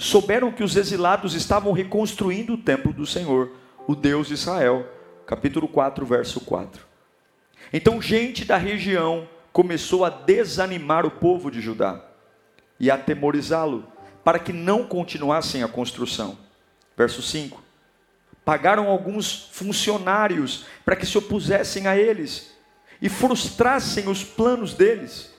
souberam 0.00 0.50
que 0.50 0.64
os 0.64 0.76
exilados 0.76 1.34
estavam 1.34 1.72
reconstruindo 1.72 2.54
o 2.54 2.58
templo 2.58 2.90
do 2.90 3.04
Senhor, 3.04 3.50
o 3.86 3.94
Deus 3.94 4.28
de 4.28 4.34
Israel, 4.34 4.88
capítulo 5.26 5.68
4, 5.68 6.06
verso 6.06 6.40
4. 6.40 6.82
Então, 7.70 8.00
gente 8.00 8.46
da 8.46 8.56
região 8.56 9.28
começou 9.52 10.06
a 10.06 10.08
desanimar 10.08 11.04
o 11.04 11.10
povo 11.10 11.50
de 11.50 11.60
Judá 11.60 12.02
e 12.78 12.90
a 12.90 12.94
atemorizá-lo, 12.94 13.86
para 14.24 14.38
que 14.38 14.54
não 14.54 14.84
continuassem 14.84 15.62
a 15.62 15.68
construção. 15.68 16.38
Verso 16.96 17.20
5. 17.20 17.62
Pagaram 18.42 18.88
alguns 18.88 19.50
funcionários 19.52 20.64
para 20.82 20.96
que 20.96 21.04
se 21.04 21.18
opusessem 21.18 21.86
a 21.86 21.94
eles 21.94 22.56
e 23.02 23.10
frustrassem 23.10 24.08
os 24.08 24.24
planos 24.24 24.72
deles. 24.72 25.30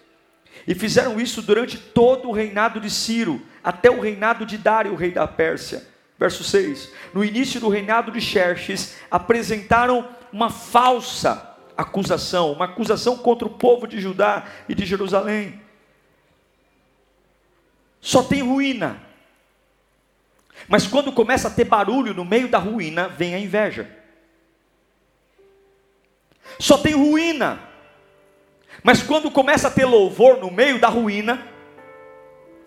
E 0.67 0.75
fizeram 0.75 1.19
isso 1.19 1.41
durante 1.41 1.77
todo 1.77 2.29
o 2.29 2.31
reinado 2.31 2.79
de 2.79 2.89
Ciro, 2.89 3.41
até 3.63 3.89
o 3.89 3.99
reinado 3.99 4.45
de 4.45 4.57
Dário, 4.57 4.95
rei 4.95 5.11
da 5.11 5.27
Pérsia. 5.27 5.87
Verso 6.19 6.43
6. 6.43 6.91
No 7.13 7.25
início 7.25 7.59
do 7.59 7.67
reinado 7.67 8.11
de 8.11 8.21
Xerxes, 8.21 8.97
apresentaram 9.09 10.07
uma 10.31 10.49
falsa 10.49 11.49
acusação, 11.75 12.51
uma 12.51 12.65
acusação 12.65 13.17
contra 13.17 13.47
o 13.47 13.51
povo 13.51 13.87
de 13.87 13.99
Judá 13.99 14.45
e 14.69 14.75
de 14.75 14.85
Jerusalém. 14.85 15.59
Só 17.99 18.23
tem 18.23 18.41
ruína. 18.41 19.01
Mas 20.67 20.85
quando 20.85 21.11
começa 21.11 21.47
a 21.47 21.51
ter 21.51 21.65
barulho 21.65 22.13
no 22.13 22.23
meio 22.23 22.47
da 22.47 22.59
ruína, 22.59 23.07
vem 23.07 23.33
a 23.33 23.39
inveja. 23.39 23.89
Só 26.59 26.77
tem 26.77 26.93
ruína. 26.93 27.70
Mas 28.83 29.03
quando 29.03 29.29
começa 29.29 29.67
a 29.67 29.71
ter 29.71 29.85
louvor 29.85 30.37
no 30.37 30.49
meio 30.49 30.79
da 30.79 30.87
ruína, 30.87 31.47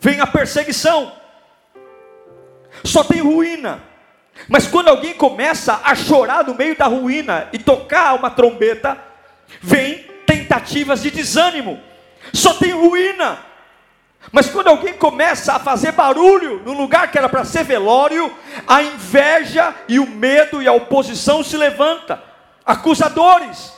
vem 0.00 0.20
a 0.20 0.26
perseguição. 0.26 1.12
Só 2.84 3.02
tem 3.02 3.20
ruína. 3.20 3.82
Mas 4.48 4.66
quando 4.66 4.88
alguém 4.88 5.14
começa 5.14 5.80
a 5.84 5.94
chorar 5.94 6.44
no 6.44 6.54
meio 6.54 6.76
da 6.76 6.86
ruína 6.86 7.48
e 7.52 7.58
tocar 7.58 8.14
uma 8.14 8.30
trombeta, 8.30 8.98
vem 9.60 10.04
tentativas 10.26 11.02
de 11.02 11.10
desânimo. 11.10 11.80
Só 12.32 12.54
tem 12.54 12.72
ruína. 12.72 13.38
Mas 14.32 14.48
quando 14.48 14.68
alguém 14.68 14.94
começa 14.94 15.54
a 15.54 15.58
fazer 15.58 15.92
barulho 15.92 16.62
no 16.64 16.72
lugar 16.72 17.10
que 17.10 17.18
era 17.18 17.28
para 17.28 17.44
ser 17.44 17.64
velório, 17.64 18.32
a 18.66 18.82
inveja 18.82 19.74
e 19.88 19.98
o 19.98 20.06
medo 20.06 20.62
e 20.62 20.68
a 20.68 20.72
oposição 20.72 21.42
se 21.42 21.56
levanta. 21.56 22.22
Acusadores, 22.64 23.72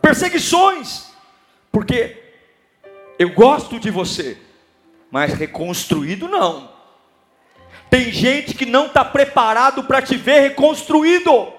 perseguições, 0.00 1.07
porque 1.78 2.16
eu 3.20 3.30
gosto 3.34 3.78
de 3.78 3.88
você, 3.88 4.36
mas 5.12 5.32
reconstruído 5.32 6.26
não. 6.26 6.72
Tem 7.88 8.10
gente 8.10 8.52
que 8.52 8.66
não 8.66 8.86
está 8.86 9.04
preparado 9.04 9.84
para 9.84 10.02
te 10.02 10.16
ver 10.16 10.40
reconstruído. 10.40 11.52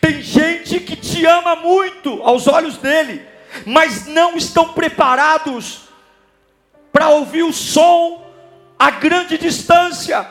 Tem 0.00 0.20
gente 0.20 0.80
que 0.80 0.96
te 0.96 1.24
ama 1.24 1.54
muito 1.54 2.20
aos 2.24 2.48
olhos 2.48 2.78
dele, 2.78 3.24
mas 3.64 4.08
não 4.08 4.36
estão 4.36 4.72
preparados 4.72 5.82
para 6.92 7.10
ouvir 7.10 7.44
o 7.44 7.52
som 7.52 8.28
a 8.76 8.90
grande 8.90 9.38
distância. 9.38 10.26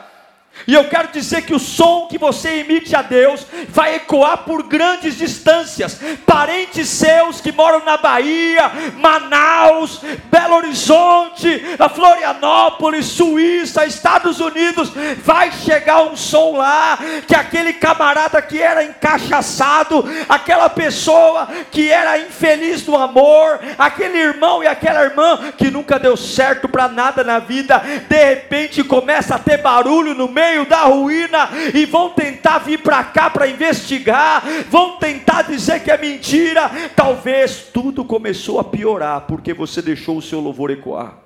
E 0.66 0.74
eu 0.74 0.84
quero 0.84 1.08
dizer 1.08 1.42
que 1.42 1.54
o 1.54 1.58
som 1.58 2.06
que 2.08 2.18
você 2.18 2.60
emite 2.60 2.94
a 2.94 3.02
Deus 3.02 3.46
vai 3.68 3.96
ecoar 3.96 4.38
por 4.38 4.62
grandes 4.62 5.16
distâncias. 5.16 5.98
Parentes 6.26 6.88
seus 6.88 7.40
que 7.40 7.52
moram 7.52 7.84
na 7.84 7.96
Bahia, 7.96 8.70
Manaus, 8.96 10.00
Belo 10.30 10.56
Horizonte, 10.56 11.62
Florianópolis, 11.94 13.06
Suíça, 13.06 13.86
Estados 13.86 14.40
Unidos, 14.40 14.92
vai 15.22 15.50
chegar 15.50 16.02
um 16.02 16.16
som 16.16 16.56
lá 16.56 16.98
que 17.26 17.34
aquele 17.34 17.72
camarada 17.72 18.40
que 18.40 18.60
era 18.60 18.84
encaixaçado, 18.84 20.04
aquela 20.28 20.68
pessoa 20.68 21.48
que 21.70 21.90
era 21.90 22.18
infeliz 22.18 22.86
no 22.86 22.96
amor, 22.96 23.60
aquele 23.78 24.18
irmão 24.18 24.62
e 24.62 24.66
aquela 24.66 25.02
irmã 25.02 25.52
que 25.56 25.70
nunca 25.70 25.98
deu 25.98 26.16
certo 26.16 26.68
para 26.68 26.88
nada 26.88 27.24
na 27.24 27.38
vida, 27.38 27.82
de 28.08 28.24
repente 28.24 28.84
começa 28.84 29.34
a 29.34 29.38
ter 29.38 29.58
barulho 29.58 30.14
no 30.14 30.28
meio 30.28 30.51
meio 30.52 30.66
da 30.66 30.82
ruína 30.84 31.48
e 31.74 31.86
vão 31.86 32.10
tentar 32.10 32.58
vir 32.58 32.78
para 32.78 33.02
cá 33.04 33.30
para 33.30 33.48
investigar, 33.48 34.42
vão 34.68 34.98
tentar 34.98 35.42
dizer 35.42 35.82
que 35.82 35.90
é 35.90 35.96
mentira. 35.96 36.70
Talvez 36.94 37.68
tudo 37.72 38.04
começou 38.04 38.60
a 38.60 38.64
piorar 38.64 39.22
porque 39.22 39.54
você 39.54 39.80
deixou 39.80 40.18
o 40.18 40.22
seu 40.22 40.40
louvor 40.40 40.70
ecoar. 40.70 41.22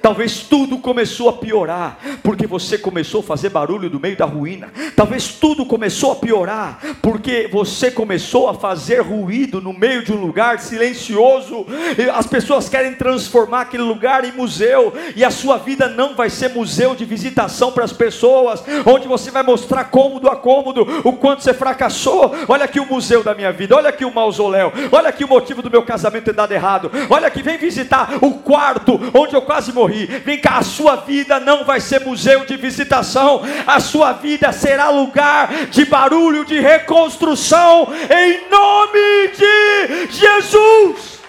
Talvez 0.00 0.40
tudo 0.40 0.78
começou 0.78 1.28
a 1.28 1.32
piorar, 1.32 1.98
porque 2.22 2.46
você 2.46 2.76
começou 2.76 3.20
a 3.20 3.24
fazer 3.24 3.48
barulho 3.48 3.88
no 3.88 4.00
meio 4.00 4.16
da 4.16 4.24
ruína. 4.24 4.72
Talvez 4.96 5.28
tudo 5.28 5.64
começou 5.64 6.12
a 6.12 6.16
piorar, 6.16 6.80
porque 7.00 7.48
você 7.52 7.90
começou 7.90 8.48
a 8.48 8.54
fazer 8.54 9.00
ruído 9.00 9.60
no 9.60 9.72
meio 9.72 10.04
de 10.04 10.12
um 10.12 10.20
lugar 10.20 10.58
silencioso. 10.58 11.66
As 12.14 12.26
pessoas 12.26 12.68
querem 12.68 12.94
transformar 12.94 13.62
aquele 13.62 13.82
lugar 13.82 14.24
em 14.24 14.32
museu, 14.32 14.92
e 15.14 15.24
a 15.24 15.30
sua 15.30 15.58
vida 15.58 15.88
não 15.88 16.14
vai 16.14 16.30
ser 16.30 16.50
museu 16.50 16.94
de 16.94 17.04
visitação 17.04 17.72
para 17.72 17.84
as 17.84 17.92
pessoas, 17.92 18.62
onde 18.86 19.06
você 19.06 19.30
vai 19.30 19.42
mostrar 19.42 19.84
cômodo 19.84 20.28
a 20.28 20.36
cômodo 20.36 20.86
o 21.04 21.12
quanto 21.12 21.42
você 21.42 21.54
fracassou. 21.54 22.34
Olha 22.48 22.64
aqui 22.64 22.80
o 22.80 22.86
museu 22.86 23.22
da 23.22 23.34
minha 23.34 23.52
vida, 23.52 23.76
olha 23.76 23.88
aqui 23.88 24.04
o 24.04 24.14
mausoléu, 24.14 24.72
olha 24.90 25.08
aqui 25.08 25.24
o 25.24 25.28
motivo 25.28 25.62
do 25.62 25.70
meu 25.70 25.82
casamento 25.82 26.24
ter 26.24 26.34
dado 26.34 26.52
errado. 26.52 26.90
Olha 27.08 27.26
aqui, 27.26 27.42
vem 27.42 27.56
visitar 27.56 28.18
o 28.20 28.32
quarto 28.34 29.00
onde 29.14 29.34
eu 29.34 29.42
quase 29.42 29.61
morri. 29.70 30.06
Vem 30.06 30.40
cá, 30.40 30.58
a 30.58 30.62
sua 30.62 30.96
vida 30.96 31.38
não 31.38 31.64
vai 31.64 31.78
ser 31.78 32.00
museu 32.00 32.46
de 32.46 32.56
visitação, 32.56 33.42
a 33.66 33.78
sua 33.78 34.14
vida 34.14 34.50
será 34.52 34.88
lugar 34.88 35.66
de 35.66 35.84
barulho, 35.84 36.44
de 36.44 36.58
reconstrução, 36.58 37.88
em 38.10 38.48
nome 38.48 39.28
de 39.36 40.06
Jesus. 40.10 41.20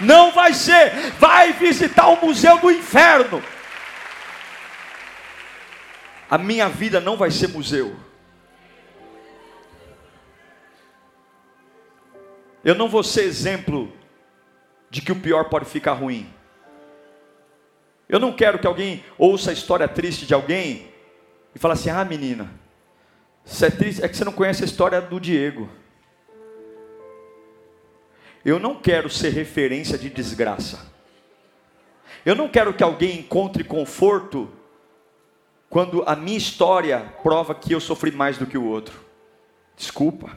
Não 0.00 0.30
vai 0.30 0.52
ser, 0.52 0.92
vai 1.18 1.54
visitar 1.54 2.08
o 2.08 2.24
museu 2.24 2.58
do 2.58 2.70
inferno. 2.70 3.42
A 6.30 6.36
minha 6.36 6.68
vida 6.68 7.00
não 7.00 7.16
vai 7.16 7.30
ser 7.30 7.48
museu. 7.48 7.96
Eu 12.62 12.74
não 12.74 12.88
vou 12.88 13.02
ser 13.02 13.22
exemplo 13.22 13.90
de 14.90 15.02
que 15.02 15.12
o 15.12 15.20
pior 15.20 15.48
pode 15.48 15.66
ficar 15.66 15.92
ruim. 15.92 16.32
Eu 18.08 18.18
não 18.18 18.32
quero 18.32 18.58
que 18.58 18.66
alguém 18.66 19.04
ouça 19.18 19.50
a 19.50 19.52
história 19.52 19.86
triste 19.86 20.26
de 20.26 20.32
alguém 20.32 20.88
e 21.54 21.58
fale 21.58 21.74
assim: 21.74 21.90
ah, 21.90 22.04
menina, 22.04 22.50
você 23.44 23.66
é 23.66 23.70
triste, 23.70 24.04
é 24.04 24.08
que 24.08 24.16
você 24.16 24.24
não 24.24 24.32
conhece 24.32 24.62
a 24.62 24.66
história 24.66 25.00
do 25.00 25.20
Diego. 25.20 25.68
Eu 28.44 28.58
não 28.58 28.76
quero 28.76 29.10
ser 29.10 29.30
referência 29.30 29.98
de 29.98 30.08
desgraça. 30.08 30.86
Eu 32.24 32.34
não 32.34 32.48
quero 32.48 32.72
que 32.72 32.82
alguém 32.82 33.20
encontre 33.20 33.64
conforto 33.64 34.50
quando 35.68 36.02
a 36.06 36.16
minha 36.16 36.38
história 36.38 37.00
prova 37.22 37.54
que 37.54 37.72
eu 37.72 37.80
sofri 37.80 38.10
mais 38.10 38.38
do 38.38 38.46
que 38.46 38.56
o 38.56 38.64
outro. 38.64 38.98
Desculpa. 39.76 40.36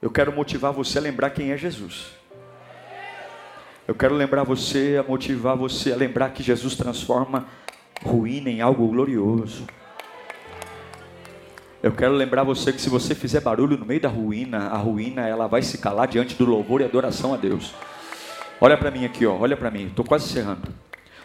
Eu 0.00 0.10
quero 0.10 0.32
motivar 0.32 0.72
você 0.72 0.98
a 0.98 1.00
lembrar 1.00 1.30
quem 1.30 1.50
é 1.50 1.56
Jesus. 1.56 2.15
Eu 3.88 3.94
quero 3.94 4.16
lembrar 4.16 4.42
você, 4.42 4.96
a 4.98 5.08
motivar 5.08 5.56
você 5.56 5.92
a 5.92 5.96
lembrar 5.96 6.30
que 6.30 6.42
Jesus 6.42 6.74
transforma 6.74 7.46
ruína 8.02 8.50
em 8.50 8.60
algo 8.60 8.88
glorioso. 8.88 9.64
Eu 11.80 11.92
quero 11.92 12.12
lembrar 12.12 12.42
você 12.42 12.72
que 12.72 12.80
se 12.80 12.90
você 12.90 13.14
fizer 13.14 13.40
barulho 13.40 13.76
no 13.78 13.86
meio 13.86 14.00
da 14.00 14.08
ruína, 14.08 14.70
a 14.70 14.76
ruína 14.76 15.28
ela 15.28 15.46
vai 15.46 15.62
se 15.62 15.78
calar 15.78 16.08
diante 16.08 16.34
do 16.34 16.44
louvor 16.44 16.80
e 16.80 16.84
adoração 16.84 17.32
a 17.32 17.36
Deus. 17.36 17.72
Olha 18.60 18.76
para 18.76 18.90
mim 18.90 19.04
aqui, 19.04 19.24
ó, 19.24 19.36
olha 19.36 19.56
para 19.56 19.70
mim, 19.70 19.86
estou 19.86 20.04
quase 20.04 20.24
encerrando. 20.24 20.66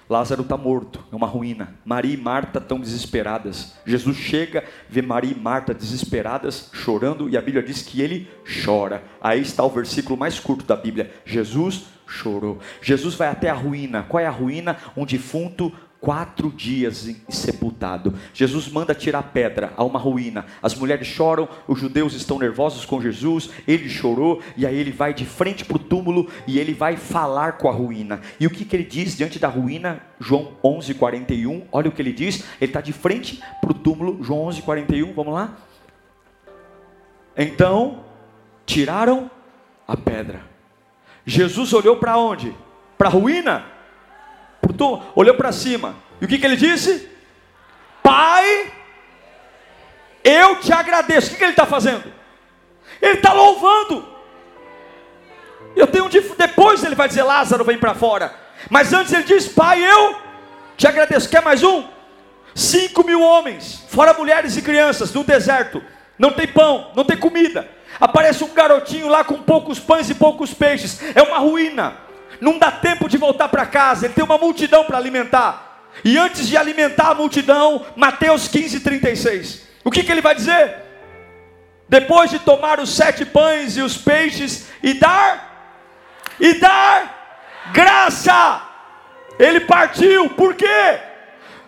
Lázaro 0.08 0.44
está 0.44 0.58
morto, 0.58 1.04
é 1.12 1.16
uma 1.16 1.26
ruína. 1.26 1.74
Maria 1.84 2.14
e 2.14 2.18
Marta 2.18 2.60
estão 2.60 2.80
desesperadas. 2.80 3.74
Jesus 3.86 4.18
chega, 4.18 4.64
vê 4.88 5.02
Maria 5.02 5.32
e 5.32 5.40
Marta 5.40 5.74
desesperadas, 5.74 6.70
chorando, 6.74 7.28
e 7.28 7.38
a 7.38 7.42
Bíblia 7.42 7.64
diz 7.64 7.82
que 7.82 8.02
ele 8.02 8.30
chora. 8.64 9.02
Aí 9.20 9.42
está 9.42 9.64
o 9.64 9.70
versículo 9.70 10.16
mais 10.18 10.38
curto 10.40 10.66
da 10.66 10.76
Bíblia: 10.76 11.12
Jesus 11.26 11.86
chorou. 12.12 12.60
Jesus 12.82 13.16
vai 13.16 13.30
até 13.30 13.50
a 13.50 13.54
ruína. 13.54 14.04
Qual 14.04 14.22
é 14.22 14.28
a 14.28 14.32
ruína? 14.32 14.78
Um 14.96 15.06
defunto 15.06 15.72
quatro 16.02 16.50
dias 16.50 17.08
sepultado. 17.30 18.16
Jesus 18.34 18.68
manda 18.68 18.96
tirar 18.96 19.22
pedra 19.22 19.72
a 19.78 19.84
uma 19.84 20.00
ruína. 20.00 20.46
As 20.62 20.74
mulheres 20.74 21.08
choram, 21.08 21.48
os 21.68 21.80
judeus 21.80 22.14
estão 22.14 22.40
nervosos 22.40 22.84
com 22.84 23.00
Jesus. 23.00 23.52
Ele 23.68 23.88
chorou 23.88 24.42
e 24.58 24.66
aí 24.66 24.76
ele 24.76 24.92
vai 24.92 25.14
de 25.14 25.26
frente 25.26 25.64
para 25.64 25.78
o 25.78 25.80
túmulo 25.80 26.28
e 26.48 26.60
ele 26.60 26.74
vai 26.74 26.98
falar 26.98 27.54
com 27.54 27.70
a 27.70 27.72
ruína. 27.72 28.20
E 28.40 28.48
o 28.48 28.50
que, 28.50 28.66
que 28.66 28.76
ele 28.76 28.84
diz 28.84 29.16
diante 29.16 29.38
da 29.38 29.48
ruína? 29.48 30.02
João 30.20 30.58
11:41. 30.64 31.64
Olha 31.72 31.90
o 31.90 31.92
que 31.92 32.02
ele 32.02 32.12
diz. 32.12 32.44
Ele 32.60 32.70
está 32.72 32.82
de 32.82 32.92
frente 32.92 33.40
para 33.62 33.72
o 33.72 33.76
túmulo. 33.76 34.24
João 34.24 34.48
11:41. 34.48 35.14
Vamos 35.14 35.36
lá. 35.36 35.56
Então 37.38 38.04
tiraram 38.66 39.30
a 39.88 39.96
pedra. 39.96 40.51
Jesus 41.26 41.74
olhou 41.74 41.98
para 41.98 42.18
onde? 42.18 42.56
Para 42.98 43.08
a 43.08 43.12
ruína? 43.12 43.66
olhou 45.16 45.36
para 45.36 45.52
cima. 45.52 45.96
E 46.20 46.26
o 46.26 46.28
que, 46.28 46.38
que 46.38 46.46
ele 46.46 46.56
disse? 46.56 47.10
Pai, 48.02 48.72
eu 50.24 50.58
te 50.58 50.72
agradeço. 50.74 51.28
O 51.28 51.30
que, 51.32 51.38
que 51.38 51.44
ele 51.44 51.52
está 51.52 51.66
fazendo? 51.66 52.12
Ele 53.02 53.14
está 53.14 53.34
louvando. 53.34 54.08
Eu 55.76 55.88
tenho 55.88 56.06
um 56.06 56.10
depois 56.38 56.84
ele 56.84 56.96
vai 56.96 57.08
dizer 57.08 57.24
Lázaro 57.24 57.64
vem 57.64 57.78
para 57.78 57.96
fora. 57.96 58.34
Mas 58.70 58.94
antes 58.94 59.14
ele 59.14 59.24
diz 59.24 59.48
Pai, 59.48 59.84
eu 59.84 60.16
te 60.78 60.88
agradeço. 60.88 61.30
Quer 61.30 61.42
mais 61.42 61.64
um? 61.64 61.88
Cinco 62.54 63.04
mil 63.06 63.22
homens, 63.22 63.86
fora 63.88 64.14
mulheres 64.14 64.58
e 64.58 64.62
crianças, 64.62 65.14
no 65.14 65.24
deserto. 65.24 65.82
Não 66.20 66.32
tem 66.32 66.48
pão, 66.48 66.92
não 66.96 67.06
tem 67.06 67.18
comida. 67.18 67.70
Aparece 68.00 68.44
um 68.44 68.54
garotinho 68.54 69.08
lá 69.08 69.24
com 69.24 69.42
poucos 69.42 69.80
pães 69.80 70.10
e 70.10 70.16
poucos 70.16 70.54
peixes. 70.54 71.00
É 71.16 71.22
uma 71.22 71.38
ruína. 71.38 71.96
Não 72.40 72.58
dá 72.58 72.72
tempo 72.72 73.08
de 73.08 73.18
voltar 73.18 73.50
para 73.50 73.66
casa. 73.66 74.06
Ele 74.06 74.14
tem 74.14 74.24
uma 74.24 74.38
multidão 74.38 74.84
para 74.84 74.98
alimentar. 74.98 75.90
E 76.04 76.18
antes 76.18 76.48
de 76.48 76.58
alimentar 76.58 77.10
a 77.10 77.16
multidão, 77.16 77.86
Mateus 77.96 78.48
15, 78.48 78.80
36. 78.80 79.68
O 79.84 79.92
que, 79.92 80.04
que 80.04 80.12
ele 80.12 80.22
vai 80.22 80.34
dizer? 80.34 80.76
Depois 81.88 82.30
de 82.30 82.40
tomar 82.40 82.80
os 82.80 82.96
sete 82.96 83.26
pães 83.26 83.76
e 83.76 83.82
os 83.82 83.98
peixes 83.98 84.70
e 84.82 84.94
dar, 84.94 85.84
e 86.40 86.54
dar 86.54 87.70
graça, 87.74 88.62
ele 89.38 89.60
partiu. 89.62 90.30
Por 90.30 90.56
quê? 90.56 91.11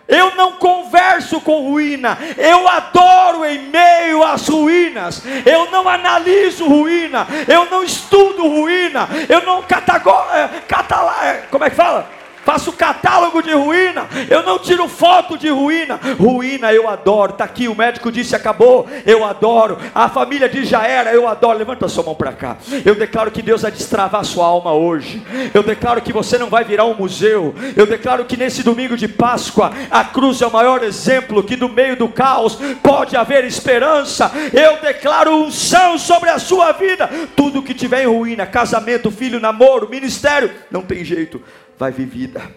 Eu 0.06 0.34
não 0.34 0.52
converso 0.52 1.40
com 1.40 1.70
ruína, 1.70 2.18
eu 2.36 2.68
adoro 2.68 3.44
em 3.44 3.58
meio 3.70 4.22
às 4.22 4.46
ruínas. 4.46 5.22
Eu 5.46 5.70
não 5.70 5.88
analiso 5.88 6.68
ruína, 6.68 7.26
eu 7.48 7.64
não 7.66 7.82
estudo 7.82 8.46
ruína, 8.46 9.08
eu 9.28 9.42
não 9.42 9.62
catago, 9.62 10.10
é, 10.32 10.60
catala, 10.68 11.24
é, 11.24 11.44
como 11.50 11.64
é 11.64 11.70
que 11.70 11.76
fala? 11.76 12.08
Faço 12.44 12.72
catálogo 12.72 13.42
de 13.42 13.52
ruína, 13.52 14.06
eu 14.28 14.42
não 14.42 14.58
tiro 14.58 14.86
foto 14.88 15.36
de 15.38 15.48
ruína. 15.48 15.98
Ruína 16.18 16.72
eu 16.72 16.88
adoro, 16.88 17.32
está 17.32 17.44
aqui, 17.44 17.68
o 17.68 17.74
médico 17.74 18.12
disse 18.12 18.36
acabou, 18.36 18.86
eu 19.06 19.24
adoro. 19.24 19.78
A 19.94 20.08
família 20.08 20.48
diz 20.48 20.68
já 20.68 20.86
era, 20.86 21.12
eu 21.12 21.26
adoro. 21.26 21.58
Levanta 21.58 21.88
sua 21.88 22.04
mão 22.04 22.14
para 22.14 22.32
cá. 22.32 22.56
Eu 22.84 22.94
declaro 22.94 23.30
que 23.30 23.42
Deus 23.42 23.62
vai 23.62 23.70
destravar 23.70 24.24
sua 24.24 24.46
alma 24.46 24.72
hoje. 24.72 25.22
Eu 25.52 25.62
declaro 25.62 26.02
que 26.02 26.12
você 26.12 26.36
não 26.36 26.48
vai 26.48 26.64
virar 26.64 26.84
um 26.84 26.94
museu. 26.94 27.54
Eu 27.76 27.86
declaro 27.86 28.24
que 28.24 28.36
nesse 28.36 28.62
domingo 28.62 28.96
de 28.96 29.08
Páscoa, 29.08 29.72
a 29.90 30.04
cruz 30.04 30.42
é 30.42 30.46
o 30.46 30.52
maior 30.52 30.82
exemplo 30.82 31.42
que 31.42 31.56
do 31.56 31.68
meio 31.68 31.96
do 31.96 32.08
caos 32.08 32.58
pode 32.82 33.16
haver 33.16 33.44
esperança. 33.44 34.30
Eu 34.52 34.80
declaro 34.80 35.34
unção 35.36 35.98
sobre 35.98 36.28
a 36.28 36.38
sua 36.38 36.72
vida. 36.72 37.08
Tudo 37.34 37.62
que 37.62 37.74
tiver 37.74 38.02
em 38.02 38.06
ruína, 38.06 38.46
casamento, 38.46 39.10
filho, 39.10 39.40
namoro, 39.40 39.88
ministério, 39.88 40.50
não 40.70 40.82
tem 40.82 41.04
jeito 41.04 41.40
vai 41.78 41.90
vir 41.90 42.06
vida. 42.06 42.50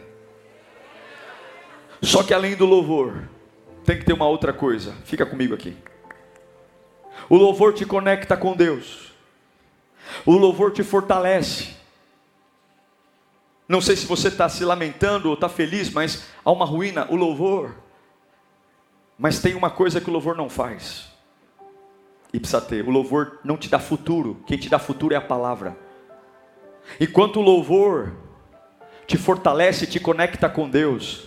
Só 2.01 2.23
que 2.23 2.34
além 2.34 2.56
do 2.56 2.65
louvor, 2.65 3.27
tem 3.84 3.97
que 3.97 4.06
ter 4.06 4.13
uma 4.13 4.27
outra 4.27 4.53
coisa. 4.53 4.93
Fica 5.03 5.25
comigo 5.25 5.53
aqui. 5.53 5.75
O 7.30 7.36
louvor 7.36 7.73
te 7.73 7.86
conecta 7.86 8.38
com 8.38 8.56
Deus. 8.56 9.12
O 10.25 10.34
louvor 10.34 10.71
te 10.71 10.84
fortalece. 10.84 11.75
Não 13.67 13.82
sei 13.82 13.95
se 13.95 14.06
você 14.06 14.30
está 14.30 14.47
se 14.47 14.63
lamentando 14.63 15.27
ou 15.27 15.34
está 15.34 15.49
feliz, 15.49 15.89
mas 15.89 16.25
há 16.43 16.51
uma 16.51 16.65
ruína, 16.65 17.08
o 17.10 17.15
louvor. 17.15 17.75
Mas 19.17 19.39
tem 19.39 19.56
uma 19.56 19.69
coisa 19.69 19.99
que 19.99 20.10
o 20.10 20.13
louvor 20.13 20.36
não 20.36 20.49
faz. 20.49 21.12
E 22.32 22.39
precisa 22.39 22.62
ter: 22.62 22.88
o 22.88 22.91
louvor 22.91 23.39
não 23.43 23.58
te 23.58 23.67
dá 23.67 23.80
futuro, 23.80 24.41
quem 24.45 24.58
te 24.58 24.69
dá 24.69 24.80
futuro 24.80 25.13
é 25.13 25.17
a 25.17 25.21
palavra. 25.21 25.77
Enquanto 26.99 27.38
o 27.38 27.43
louvor 27.43 28.13
te 29.07 29.17
fortalece, 29.17 29.87
te 29.87 29.99
conecta 29.99 30.49
com 30.49 30.69
Deus, 30.69 31.23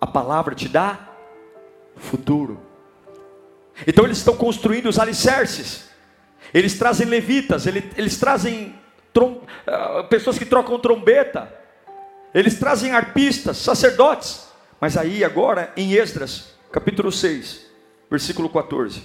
a 0.00 0.06
palavra 0.06 0.54
te 0.54 0.68
dá 0.68 1.10
futuro. 1.96 2.60
Então 3.86 4.04
eles 4.04 4.18
estão 4.18 4.36
construindo 4.36 4.88
os 4.88 4.98
alicerces, 4.98 5.90
eles 6.54 6.78
trazem 6.78 7.08
levitas, 7.08 7.66
eles, 7.66 7.84
eles 7.96 8.16
trazem 8.16 8.74
trom, 9.12 9.42
uh, 9.66 10.04
pessoas 10.08 10.38
que 10.38 10.46
trocam 10.46 10.78
trombeta, 10.78 11.52
eles 12.32 12.58
trazem 12.58 12.92
arpistas, 12.92 13.56
sacerdotes. 13.56 14.48
Mas 14.80 14.96
aí 14.96 15.24
agora 15.24 15.72
em 15.76 15.92
Esdras, 15.92 16.54
capítulo 16.70 17.10
6, 17.10 17.66
versículo 18.08 18.48
14. 18.48 19.02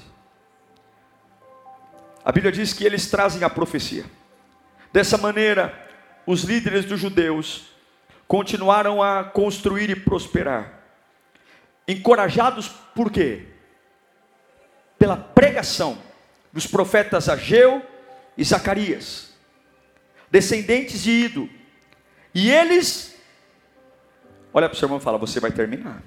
A 2.24 2.32
Bíblia 2.32 2.52
diz 2.52 2.72
que 2.72 2.86
eles 2.86 3.08
trazem 3.08 3.44
a 3.44 3.50
profecia. 3.50 4.06
Dessa 4.94 5.18
maneira, 5.18 5.74
os 6.26 6.44
líderes 6.44 6.86
dos 6.86 7.00
judeus 7.00 7.75
continuaram 8.28 9.02
a 9.02 9.24
construir 9.24 9.90
e 9.90 9.96
prosperar. 9.96 10.80
Encorajados 11.88 12.70
por 12.94 13.12
quê? 13.12 13.48
Pela 14.98 15.18
pregação 15.18 15.98
dos 16.52 16.66
profetas 16.66 17.30
Ageu 17.30 17.86
e 18.38 18.44
Zacarias, 18.44 19.34
descendentes 20.32 21.04
de 21.04 21.12
Ido. 21.12 21.50
E 22.34 22.52
eles 22.52 23.16
Olha 24.56 24.70
para 24.70 24.76
o 24.78 24.80
seu 24.80 24.86
irmão 24.86 25.00
e 25.00 25.02
fala: 25.02 25.18
Você 25.18 25.42
vai 25.42 25.52
terminar. 25.52 26.02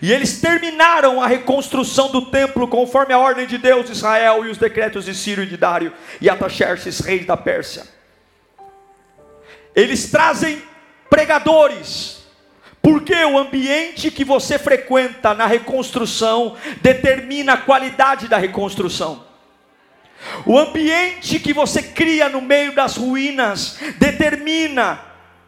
E 0.00 0.10
eles 0.10 0.40
terminaram 0.40 1.20
a 1.22 1.26
reconstrução 1.26 2.10
do 2.10 2.30
templo 2.30 2.66
conforme 2.66 3.12
a 3.12 3.18
ordem 3.18 3.46
de 3.46 3.58
Deus 3.58 3.84
de 3.84 3.92
Israel 3.92 4.46
e 4.46 4.48
os 4.48 4.56
decretos 4.56 5.04
de 5.04 5.14
Ciro 5.14 5.42
e 5.42 5.46
de 5.46 5.58
Dário 5.58 5.92
e 6.18 6.30
Ataxerxes, 6.30 7.00
reis 7.00 7.26
da 7.26 7.36
Pérsia. 7.36 7.84
Eles 9.76 10.10
trazem 10.10 10.62
pregadores, 11.10 12.20
porque 12.80 13.14
o 13.24 13.36
ambiente 13.36 14.10
que 14.10 14.24
você 14.24 14.58
frequenta 14.58 15.34
na 15.34 15.46
reconstrução 15.46 16.56
determina 16.80 17.54
a 17.54 17.58
qualidade 17.58 18.28
da 18.28 18.38
reconstrução. 18.38 19.28
O 20.46 20.58
ambiente 20.58 21.38
que 21.40 21.52
você 21.52 21.82
cria 21.82 22.28
no 22.28 22.40
meio 22.40 22.72
das 22.72 22.96
ruínas 22.96 23.78
determina 23.98 25.00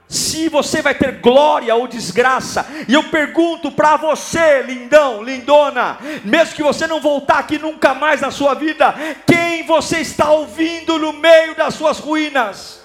se 0.08 0.50
você 0.50 0.82
vai 0.82 0.94
ter 0.94 1.20
glória 1.20 1.74
ou 1.74 1.88
desgraça. 1.88 2.66
E 2.86 2.92
eu 2.92 3.04
pergunto 3.04 3.72
para 3.72 3.96
você, 3.96 4.62
lindão, 4.62 5.22
lindona, 5.22 5.98
mesmo 6.22 6.54
que 6.54 6.62
você 6.62 6.86
não 6.86 7.00
voltar 7.00 7.38
aqui 7.38 7.58
nunca 7.58 7.94
mais 7.94 8.20
na 8.20 8.30
sua 8.30 8.52
vida, 8.52 8.94
quem 9.26 9.62
você 9.62 10.00
está 10.00 10.30
ouvindo 10.30 10.98
no 10.98 11.14
meio 11.14 11.54
das 11.54 11.74
suas 11.74 11.98
ruínas? 11.98 12.81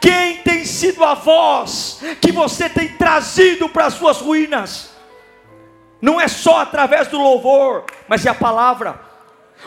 Quem 0.00 0.38
tem 0.38 0.64
sido 0.64 1.04
a 1.04 1.14
voz 1.14 2.00
que 2.20 2.32
você 2.32 2.68
tem 2.68 2.88
trazido 2.88 3.68
para 3.68 3.86
as 3.86 3.94
suas 3.94 4.18
ruínas? 4.18 4.90
Não 6.00 6.20
é 6.20 6.26
só 6.28 6.60
através 6.60 7.08
do 7.08 7.18
louvor, 7.18 7.84
mas 8.08 8.24
é 8.26 8.30
a 8.30 8.34
palavra. 8.34 9.00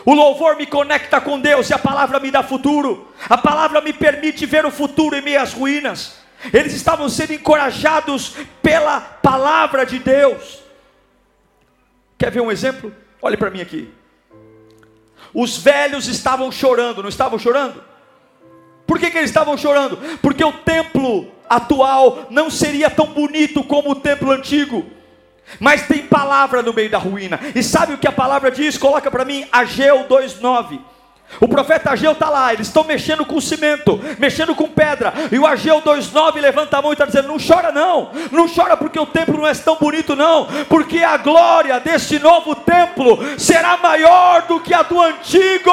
O 0.04 0.12
louvor 0.12 0.56
me 0.56 0.66
conecta 0.66 1.20
com 1.20 1.40
Deus 1.40 1.70
e 1.70 1.74
a 1.74 1.78
palavra 1.78 2.18
me 2.18 2.30
dá 2.30 2.42
futuro. 2.42 3.08
A 3.28 3.38
palavra 3.38 3.80
me 3.80 3.92
permite 3.92 4.44
ver 4.44 4.66
o 4.66 4.70
futuro 4.70 5.16
em 5.16 5.22
minhas 5.22 5.52
ruínas. 5.52 6.18
Eles 6.52 6.74
estavam 6.74 7.08
sendo 7.08 7.32
encorajados 7.32 8.34
pela 8.60 9.00
palavra 9.00 9.86
de 9.86 9.98
Deus. 9.98 10.62
Quer 12.18 12.30
ver 12.30 12.40
um 12.40 12.50
exemplo? 12.50 12.94
Olhe 13.22 13.36
para 13.36 13.50
mim 13.50 13.60
aqui. 13.60 13.92
Os 15.32 15.56
velhos 15.56 16.06
estavam 16.06 16.50
chorando, 16.52 17.02
não 17.02 17.08
estavam 17.08 17.38
chorando? 17.38 17.82
Por 18.86 18.98
que, 18.98 19.10
que 19.10 19.18
eles 19.18 19.30
estavam 19.30 19.56
chorando? 19.56 19.96
Porque 20.20 20.44
o 20.44 20.52
templo 20.52 21.28
atual 21.48 22.26
não 22.30 22.50
seria 22.50 22.90
tão 22.90 23.06
bonito 23.06 23.62
como 23.64 23.90
o 23.90 23.94
templo 23.94 24.30
antigo. 24.30 24.84
Mas 25.60 25.86
tem 25.86 26.06
palavra 26.06 26.62
no 26.62 26.72
meio 26.72 26.90
da 26.90 26.98
ruína. 26.98 27.38
E 27.54 27.62
sabe 27.62 27.94
o 27.94 27.98
que 27.98 28.08
a 28.08 28.12
palavra 28.12 28.50
diz? 28.50 28.78
Coloca 28.78 29.10
para 29.10 29.24
mim 29.24 29.46
Ageu 29.52 30.04
2:9. 30.08 30.80
O 31.40 31.48
profeta 31.48 31.90
Ageu 31.90 32.12
está 32.12 32.30
lá, 32.30 32.52
eles 32.52 32.68
estão 32.68 32.84
mexendo 32.84 33.24
com 33.24 33.40
cimento, 33.40 34.00
mexendo 34.18 34.54
com 34.54 34.68
pedra. 34.68 35.12
E 35.32 35.38
o 35.38 35.46
Ageu 35.46 35.82
2,9 35.82 36.40
levanta 36.40 36.78
a 36.78 36.82
mão 36.82 36.92
e 36.92 36.94
está 36.94 37.06
dizendo: 37.06 37.28
Não 37.28 37.38
chora, 37.38 37.72
não, 37.72 38.10
não 38.30 38.48
chora 38.48 38.76
porque 38.76 38.98
o 38.98 39.06
templo 39.06 39.38
não 39.38 39.46
é 39.46 39.54
tão 39.54 39.76
bonito, 39.76 40.14
não, 40.14 40.46
porque 40.68 41.02
a 41.02 41.16
glória 41.16 41.78
deste 41.80 42.18
novo 42.18 42.54
templo 42.54 43.18
será 43.38 43.76
maior 43.76 44.42
do 44.42 44.60
que 44.60 44.72
a 44.72 44.82
do 44.82 45.00
antigo, 45.00 45.70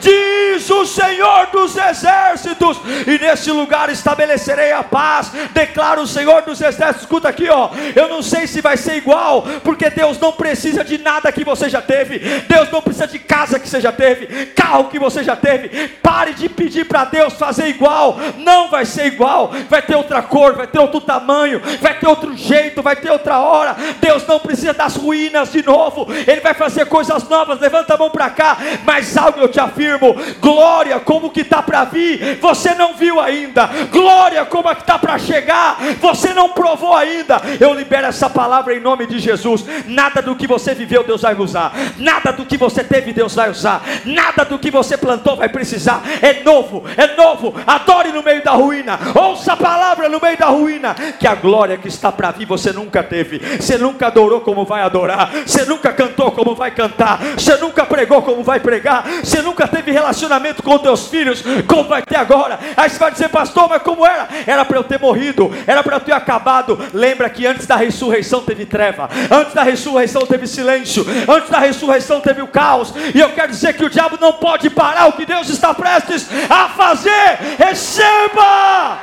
diz 0.00 0.70
o 0.70 0.86
Senhor 0.86 1.46
dos 1.46 1.76
exércitos. 1.76 2.80
E 3.06 3.18
nesse 3.18 3.50
lugar 3.50 3.90
estabelecerei 3.90 4.72
a 4.72 4.82
paz, 4.82 5.32
declara 5.52 6.00
o 6.00 6.06
Senhor 6.06 6.42
dos 6.42 6.60
exércitos. 6.60 7.02
Escuta 7.02 7.28
aqui, 7.28 7.48
ó, 7.48 7.70
eu 7.96 8.08
não 8.08 8.22
sei 8.22 8.46
se 8.46 8.60
vai 8.60 8.76
ser 8.76 8.96
igual, 8.96 9.42
porque 9.64 9.90
Deus 9.90 10.18
não 10.20 10.32
precisa 10.32 10.84
de 10.84 10.98
nada 10.98 11.32
que 11.32 11.44
você 11.44 11.68
já 11.68 11.82
teve, 11.82 12.18
Deus 12.48 12.70
não 12.70 12.80
precisa 12.80 13.08
de 13.08 13.18
casa 13.18 13.58
que 13.58 13.68
você 13.68 13.80
já 13.80 13.90
teve 13.90 14.41
carro 14.46 14.84
que 14.84 14.98
você 14.98 15.22
já 15.22 15.36
teve. 15.36 15.88
Pare 16.02 16.34
de 16.34 16.48
pedir 16.48 16.86
para 16.86 17.04
Deus 17.04 17.34
fazer 17.34 17.68
igual. 17.68 18.16
Não 18.38 18.68
vai 18.68 18.84
ser 18.84 19.06
igual. 19.06 19.52
Vai 19.68 19.82
ter 19.82 19.94
outra 19.94 20.22
cor, 20.22 20.54
vai 20.54 20.66
ter 20.66 20.78
outro 20.78 21.00
tamanho, 21.00 21.60
vai 21.80 21.98
ter 21.98 22.06
outro 22.06 22.36
jeito, 22.36 22.82
vai 22.82 22.96
ter 22.96 23.10
outra 23.10 23.38
hora. 23.38 23.76
Deus 24.00 24.26
não 24.26 24.38
precisa 24.38 24.72
das 24.72 24.96
ruínas 24.96 25.52
de 25.52 25.64
novo. 25.64 26.06
Ele 26.26 26.40
vai 26.40 26.54
fazer 26.54 26.86
coisas 26.86 27.28
novas. 27.28 27.60
Levanta 27.60 27.94
a 27.94 27.98
mão 27.98 28.10
para 28.10 28.30
cá. 28.30 28.56
Mas 28.84 29.16
algo 29.16 29.40
eu 29.40 29.48
te 29.48 29.60
afirmo: 29.60 30.14
glória 30.40 30.98
como 31.00 31.30
que 31.30 31.40
está 31.40 31.62
para 31.62 31.84
vir, 31.84 32.38
você 32.40 32.74
não 32.74 32.94
viu 32.94 33.20
ainda. 33.20 33.68
Glória 33.90 34.44
como 34.44 34.68
é 34.68 34.74
que 34.74 34.82
está 34.82 34.98
para 34.98 35.18
chegar, 35.18 35.76
você 36.00 36.32
não 36.32 36.50
provou 36.50 36.96
ainda. 36.96 37.40
Eu 37.60 37.74
libero 37.74 38.06
essa 38.06 38.28
palavra 38.28 38.74
em 38.74 38.80
nome 38.80 39.06
de 39.06 39.18
Jesus. 39.18 39.64
Nada 39.86 40.22
do 40.22 40.36
que 40.36 40.46
você 40.46 40.74
viveu, 40.74 41.04
Deus 41.04 41.22
vai 41.22 41.34
usar. 41.34 41.72
Nada 41.98 42.32
do 42.32 42.46
que 42.46 42.56
você 42.56 42.82
teve, 42.82 43.12
Deus 43.12 43.34
vai 43.34 43.50
usar. 43.50 43.82
Nada 44.04 44.31
nada 44.36 44.44
do 44.44 44.58
que 44.58 44.70
você 44.70 44.96
plantou 44.96 45.36
vai 45.36 45.48
precisar. 45.48 46.02
É 46.20 46.42
novo, 46.42 46.84
é 46.96 47.14
novo. 47.14 47.54
Adore 47.66 48.10
no 48.10 48.22
meio 48.22 48.42
da 48.42 48.52
ruína. 48.52 48.98
Ouça 49.14 49.52
a 49.52 49.56
palavra 49.56 50.08
no 50.08 50.20
meio 50.20 50.36
da 50.36 50.46
ruína. 50.46 50.94
Que 51.18 51.26
a 51.26 51.34
glória 51.34 51.76
que 51.76 51.88
está 51.88 52.10
para 52.10 52.30
vir 52.30 52.46
você 52.46 52.72
nunca 52.72 53.02
teve. 53.02 53.38
Você 53.38 53.78
nunca 53.78 54.06
adorou 54.06 54.40
como 54.40 54.64
vai 54.64 54.82
adorar. 54.82 55.30
Você 55.46 55.64
nunca 55.64 55.92
cantou 55.92 56.32
como 56.32 56.54
vai 56.54 56.70
cantar. 56.70 57.20
Você 57.36 57.56
nunca 57.56 57.84
pregou 57.84 58.22
como 58.22 58.42
vai 58.42 58.58
pregar. 58.58 59.04
Você 59.22 59.42
nunca 59.42 59.68
teve 59.68 59.92
relacionamento 59.92 60.62
com 60.62 60.78
teus 60.78 61.08
filhos 61.08 61.42
como 61.66 61.84
vai 61.84 62.02
ter 62.02 62.16
agora. 62.16 62.58
Aí 62.76 62.88
você 62.88 62.98
vai 62.98 63.10
dizer, 63.10 63.28
pastor, 63.28 63.68
mas 63.68 63.82
como 63.82 64.06
era? 64.06 64.28
Era 64.46 64.64
para 64.64 64.78
eu 64.78 64.84
ter 64.84 64.98
morrido. 64.98 65.50
Era 65.66 65.82
para 65.82 65.96
eu 65.96 66.00
ter 66.00 66.12
acabado. 66.12 66.78
Lembra 66.92 67.28
que 67.28 67.46
antes 67.46 67.66
da 67.66 67.76
ressurreição 67.76 68.42
teve 68.42 68.64
treva. 68.64 69.08
Antes 69.30 69.54
da 69.54 69.62
ressurreição 69.62 70.22
teve 70.22 70.46
silêncio. 70.46 71.04
Antes 71.28 71.50
da 71.50 71.58
ressurreição 71.58 72.20
teve 72.20 72.42
o 72.42 72.46
caos. 72.46 72.92
E 73.14 73.20
eu 73.20 73.30
quero 73.30 73.50
dizer 73.50 73.74
que 73.74 73.84
o 73.84 73.90
diabo 73.90 74.16
não 74.22 74.32
pode 74.34 74.70
parar 74.70 75.08
o 75.08 75.12
que 75.12 75.26
Deus 75.26 75.48
está 75.50 75.74
prestes 75.74 76.28
a 76.48 76.68
fazer. 76.70 77.38
Receba! 77.58 78.98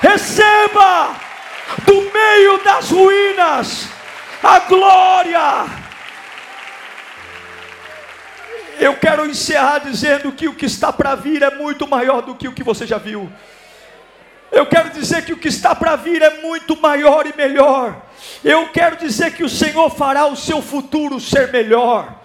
Receba 0.00 1.14
do 1.84 2.10
meio 2.10 2.64
das 2.64 2.90
ruínas 2.90 3.88
a 4.42 4.60
glória. 4.60 5.66
Eu 8.78 8.96
quero 8.96 9.26
encerrar 9.26 9.80
dizendo 9.80 10.32
que 10.32 10.48
o 10.48 10.54
que 10.54 10.64
está 10.64 10.90
para 10.90 11.14
vir 11.14 11.42
é 11.42 11.54
muito 11.54 11.86
maior 11.86 12.22
do 12.22 12.34
que 12.34 12.48
o 12.48 12.52
que 12.52 12.62
você 12.62 12.86
já 12.86 12.96
viu. 12.96 13.30
Eu 14.50 14.66
quero 14.66 14.90
dizer 14.90 15.24
que 15.24 15.32
o 15.32 15.36
que 15.36 15.48
está 15.48 15.74
para 15.74 15.96
vir 15.96 16.22
é 16.22 16.40
muito 16.40 16.80
maior 16.80 17.26
e 17.26 17.36
melhor. 17.36 18.02
Eu 18.42 18.68
quero 18.70 18.96
dizer 18.96 19.34
que 19.34 19.44
o 19.44 19.48
Senhor 19.48 19.90
fará 19.90 20.26
o 20.26 20.36
seu 20.36 20.62
futuro 20.62 21.20
ser 21.20 21.52
melhor. 21.52 22.19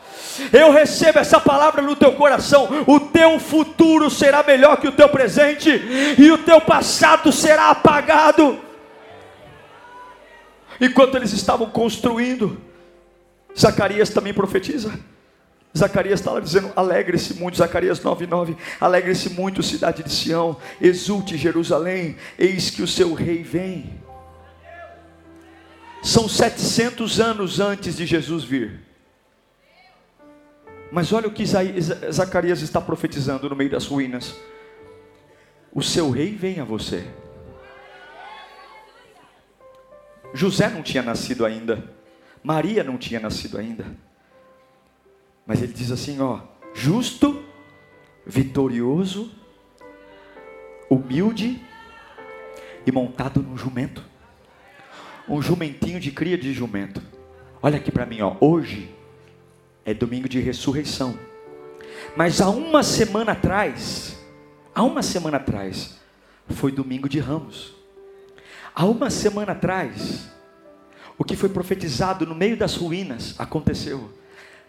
Eu 0.52 0.72
recebo 0.72 1.20
essa 1.20 1.40
palavra 1.40 1.82
no 1.82 1.96
teu 1.96 2.14
coração. 2.14 2.68
O 2.88 3.00
teu 3.00 3.40
futuro 3.40 4.10
será 4.10 4.44
melhor 4.44 4.78
que 4.78 4.88
o 4.88 4.92
teu 4.92 5.10
presente, 5.10 5.70
e 6.18 6.32
o 6.32 6.38
teu 6.40 6.62
passado 6.62 7.32
será 7.32 7.70
apagado. 7.70 8.60
Enquanto 10.80 11.16
eles 11.16 11.32
estavam 11.32 11.70
construindo, 11.70 12.62
Zacarias 13.58 14.10
também 14.10 14.34
profetiza. 14.34 15.00
Zacarias 15.78 16.20
estava 16.20 16.42
dizendo: 16.42 16.72
alegre-se 16.76 17.34
muito, 17.36 17.58
Zacarias 17.58 18.00
9,9: 18.00 18.56
alegre-se 18.80 19.30
muito, 19.30 19.64
cidade 19.64 20.04
de 20.04 20.12
Sião, 20.12 20.58
exulte 20.80 21.38
Jerusalém, 21.38 22.18
eis 22.38 22.70
que 22.70 22.82
o 22.82 22.88
seu 22.88 23.14
rei 23.14 23.44
vem. 23.44 24.00
São 26.02 26.30
700 26.30 27.20
anos 27.20 27.60
antes 27.60 27.98
de 27.98 28.06
Jesus 28.06 28.44
vir. 28.44 28.85
Mas 30.92 31.12
olha 31.12 31.28
o 31.28 31.32
que 31.32 31.44
Zacarias 31.46 32.62
está 32.62 32.80
profetizando 32.80 33.50
no 33.50 33.56
meio 33.56 33.70
das 33.70 33.86
ruínas. 33.86 34.36
o 35.74 35.82
seu 35.82 36.10
rei 36.10 36.34
vem 36.36 36.60
a 36.60 36.64
você. 36.64 37.06
José 40.34 40.70
não 40.70 40.82
tinha 40.82 41.04
nascido 41.04 41.46
ainda, 41.46 41.84
Maria 42.42 42.84
não 42.84 42.98
tinha 42.98 43.20
nascido 43.20 43.58
ainda. 43.58 43.86
Mas 45.46 45.62
ele 45.62 45.74
diz 45.74 45.92
assim, 45.92 46.22
ó, 46.22 46.40
justo, 46.74 47.44
vitorioso, 48.26 49.32
humilde 50.90 51.62
e 52.86 52.92
montado 52.92 53.42
num 53.42 53.58
jumento. 53.58 54.04
Um 55.28 55.42
jumentinho 55.42 56.00
de 56.00 56.12
cria 56.12 56.38
de 56.38 56.54
jumento. 56.54 57.02
Olha 57.62 57.78
aqui 57.78 57.92
para 57.92 58.06
mim, 58.06 58.22
ó, 58.22 58.36
hoje 58.40 58.95
é 59.86 59.94
domingo 59.94 60.28
de 60.28 60.40
ressurreição. 60.40 61.18
Mas 62.18 62.42
há 62.42 62.50
uma 62.50 62.82
semana 62.82 63.34
atrás, 63.34 64.18
há 64.74 64.84
uma 64.84 65.04
semana 65.04 65.38
atrás, 65.38 65.96
foi 66.50 66.72
domingo 66.72 67.08
de 67.08 67.20
ramos. 67.20 67.74
Há 68.74 68.86
uma 68.86 69.10
semana 69.10 69.52
atrás, 69.52 70.28
o 71.18 71.24
que 71.24 71.36
foi 71.36 71.50
profetizado 71.50 72.26
no 72.26 72.36
meio 72.36 72.58
das 72.58 72.76
ruínas 72.76 73.36
aconteceu. 73.38 74.12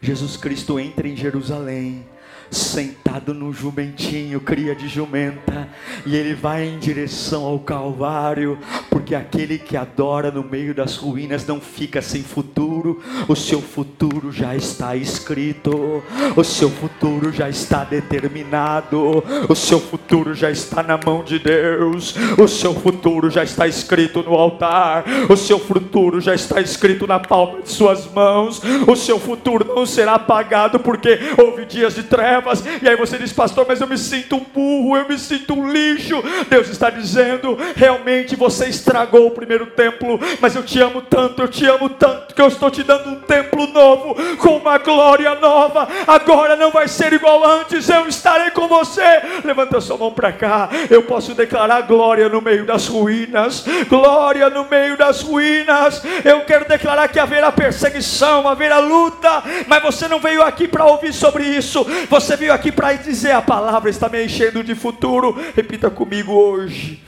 Jesus 0.01 0.37
Cristo 0.37 0.79
entra 0.79 1.09
em 1.09 1.17
Jerusalém 1.17 2.07
sentado 2.51 3.35
no 3.35 3.53
jumentinho, 3.53 4.41
cria 4.41 4.75
de 4.75 4.89
jumenta, 4.89 5.69
e 6.05 6.15
ele 6.15 6.35
vai 6.35 6.67
em 6.67 6.79
direção 6.79 7.45
ao 7.45 7.59
Calvário, 7.59 8.59
porque 8.91 9.15
aquele 9.15 9.59
que 9.59 9.77
adora 9.77 10.31
no 10.31 10.45
meio 10.45 10.75
das 10.75 10.97
ruínas 10.97 11.47
não 11.47 11.61
fica 11.61 12.01
sem 12.01 12.23
futuro, 12.23 13.03
o 13.27 13.35
seu 13.35 13.61
futuro 13.61 14.31
já 14.31 14.55
está 14.55 14.95
escrito, 14.95 16.03
o 16.37 16.45
seu 16.45 16.71
futuro 16.71 17.33
já 17.33 17.49
está 17.49 17.85
determinado, 17.85 19.25
o 19.49 19.55
seu 19.55 19.81
futuro 19.81 20.35
já 20.35 20.51
está 20.51 20.83
na 20.83 20.99
mão 20.99 21.25
de 21.25 21.39
Deus, 21.39 22.15
o 22.39 22.47
seu 22.47 22.75
futuro 22.75 23.31
já 23.31 23.43
está 23.43 23.67
escrito 23.67 24.23
no 24.23 24.35
altar, 24.35 25.05
o 25.29 25.37
seu 25.37 25.59
futuro 25.59 26.21
já 26.21 26.35
está 26.35 26.61
escrito 26.61 27.07
na 27.07 27.19
palma 27.19 27.63
de 27.63 27.71
suas 27.71 28.11
mãos, 28.13 28.63
o 28.87 28.95
seu 28.95 29.19
futuro 29.19 29.65
não 29.65 29.87
será 29.87 30.15
apagado, 30.15 30.79
porque 30.79 31.19
houve 31.37 31.65
dias 31.65 31.95
de 31.95 32.03
trevas 32.03 32.36
trevas, 32.37 32.63
e 32.83 32.89
aí 32.89 32.97
você 32.97 33.19
diz, 33.19 33.33
pastor, 33.33 33.65
mas 33.67 33.81
eu 33.81 33.87
me 33.87 33.97
sinto 33.97 34.37
um 34.37 34.41
burro, 34.41 34.97
eu 34.97 35.09
me 35.09 35.19
sinto 35.19 35.55
um 35.55 35.71
lixo. 35.71 36.23
Deus 36.49 36.69
está 36.69 36.91
dizendo, 36.91 37.59
realmente 37.75 38.37
você 38.37 38.67
estragou 38.67 39.27
o 39.27 39.31
primeiro 39.31 39.67
templo, 39.67 40.19
mas 40.41 40.55
eu 40.55 40.63
te 40.63 40.81
amo 40.81 41.01
tanto, 41.03 41.43
eu 41.43 41.49
te 41.49 41.67
amo 41.67 41.89
tanto, 41.89 42.35
que 42.35 42.43
eu 42.43 42.49
estou 42.49 42.71
te 42.71 42.83
dando 42.83 43.11
um 43.11 43.21
templo 43.21 43.67
novo, 43.69 44.15
com 44.37 44.57
uma 44.57 44.79
glória 44.79 45.35
nova. 45.37 45.89
Agora 46.07 46.57
não 46.57 46.71
vai 46.71 46.89
ser 46.89 47.13
igual 47.13 47.45
antes, 47.45 47.89
eu 47.89 48.07
estarei 48.07 48.51
com 48.51 48.69
você. 48.69 49.03
Levanta 49.45 49.81
sua 49.81 49.97
mão 49.97 50.13
para 50.13 50.33
cá, 50.33 50.69
eu 50.91 51.03
posso 51.03 51.35
declarar 51.35 51.83
glória 51.83 52.29
no 52.29 52.41
meio 52.41 52.65
das 52.65 52.87
ruínas, 52.87 53.65
glória 53.89 54.51
no 54.51 54.69
meio 54.69 54.97
das 54.97 55.23
ruínas. 55.23 56.03
Eu 56.25 56.43
quero 56.43 56.69
declarar 56.69 57.09
que 57.09 57.19
haverá 57.19 57.51
perseguição, 57.51 58.49
haverá 58.49 58.79
luta, 58.79 59.43
mas 59.67 59.83
você 59.83 60.09
não 60.09 60.21
veio 60.21 60.43
aqui 60.43 60.69
para 60.69 60.85
ouvir 60.85 61.13
sobre 61.13 61.45
isso, 61.45 61.87
você 62.09 62.26
você 62.27 62.37
veio 62.37 62.53
aqui 62.53 62.73
para 62.73 62.93
dizer 62.95 63.31
a 63.31 63.41
palavra 63.41 63.89
está 63.89 64.09
me 64.09 64.25
enchendo 64.25 64.65
de 64.65 64.75
futuro. 64.75 65.33
Repita 65.55 65.89
comigo 65.89 66.33
hoje. 66.33 67.01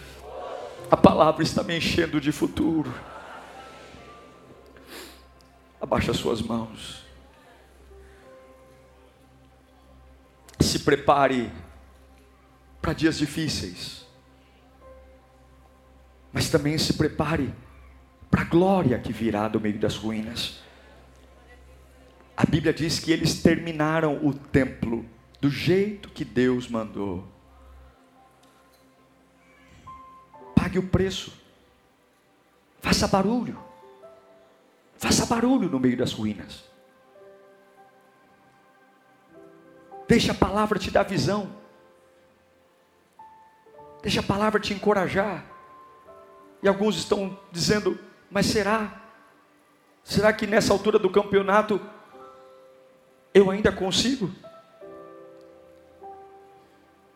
A 0.89 0.97
palavra 0.97 1.43
está 1.43 1.65
me 1.65 1.77
enchendo 1.77 2.21
de 2.21 2.31
futuro. 2.31 2.95
Abaixa 5.81 6.15
suas 6.15 6.41
mãos. 6.41 7.05
Se 10.61 10.79
prepare 10.79 11.51
para 12.81 12.93
dias 12.93 13.19
difíceis. 13.19 14.07
Mas 16.33 16.49
também 16.49 16.79
se 16.79 16.93
prepare 16.93 17.53
para 18.31 18.43
a 18.43 18.45
glória 18.45 19.01
que 19.01 19.13
virá 19.13 19.49
do 19.49 19.61
meio 19.61 19.81
das 19.81 19.97
ruínas. 19.97 20.61
A 22.39 22.47
Bíblia 22.47 22.73
diz 22.73 23.01
que 23.01 23.11
eles 23.11 23.43
terminaram 23.43 24.25
o 24.25 24.33
templo 24.33 25.05
do 25.41 25.51
jeito 25.51 26.09
que 26.09 26.25
Deus 26.25 26.69
mandou. 26.69 27.27
Pague 30.55 30.79
o 30.79 30.87
preço. 30.87 31.33
Faça 32.81 33.09
barulho. 33.09 33.59
Faça 34.97 35.27
barulho 35.27 35.69
no 35.69 35.81
meio 35.81 35.97
das 35.97 36.13
ruínas. 36.13 36.63
Deixa 40.07 40.31
a 40.31 40.37
palavra 40.37 40.79
te 40.79 40.93
dar 40.93 41.03
visão. 41.03 41.53
Deixa 44.01 44.21
a 44.21 44.23
palavra 44.23 44.61
te 44.61 44.73
encorajar. 44.73 45.45
E 46.63 46.69
alguns 46.69 46.99
estão 46.99 47.37
dizendo: 47.51 47.99
Mas 48.31 48.47
será? 48.47 49.03
Será 50.05 50.33
que 50.33 50.47
nessa 50.47 50.73
altura 50.73 51.01
do 51.01 51.11
campeonato 51.11 51.98
eu 53.39 53.51
ainda 53.51 53.71
consigo? 53.71 54.31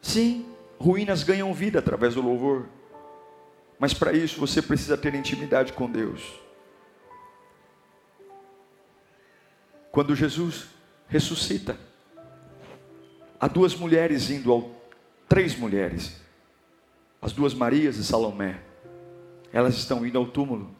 Sim, 0.00 0.46
ruínas 0.78 1.24
ganham 1.24 1.52
vida 1.52 1.80
através 1.80 2.14
do 2.14 2.22
louvor. 2.22 2.68
Mas 3.76 3.92
para 3.92 4.12
isso 4.12 4.38
você 4.38 4.62
precisa 4.62 4.96
ter 4.96 5.14
intimidade 5.14 5.72
com 5.72 5.90
Deus. 5.90 6.22
Quando 9.90 10.14
Jesus 10.14 10.68
ressuscita, 11.08 11.76
há 13.38 13.48
duas 13.48 13.74
mulheres 13.74 14.30
indo 14.30 14.52
ao 14.52 14.70
três 15.28 15.56
mulheres, 15.56 16.20
as 17.20 17.32
duas 17.32 17.52
Marias 17.52 17.96
e 17.96 18.04
Salomé. 18.04 18.60
Elas 19.52 19.74
estão 19.74 20.06
indo 20.06 20.18
ao 20.18 20.26
túmulo. 20.26 20.74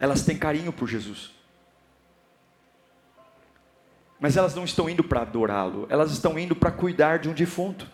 Elas 0.00 0.24
têm 0.24 0.38
carinho 0.38 0.72
por 0.72 0.88
Jesus. 0.88 1.35
Mas 4.18 4.36
elas 4.36 4.54
não 4.54 4.64
estão 4.64 4.88
indo 4.88 5.04
para 5.04 5.20
adorá-lo, 5.20 5.86
elas 5.90 6.10
estão 6.10 6.38
indo 6.38 6.56
para 6.56 6.70
cuidar 6.70 7.18
de 7.18 7.28
um 7.28 7.34
defunto. 7.34 7.86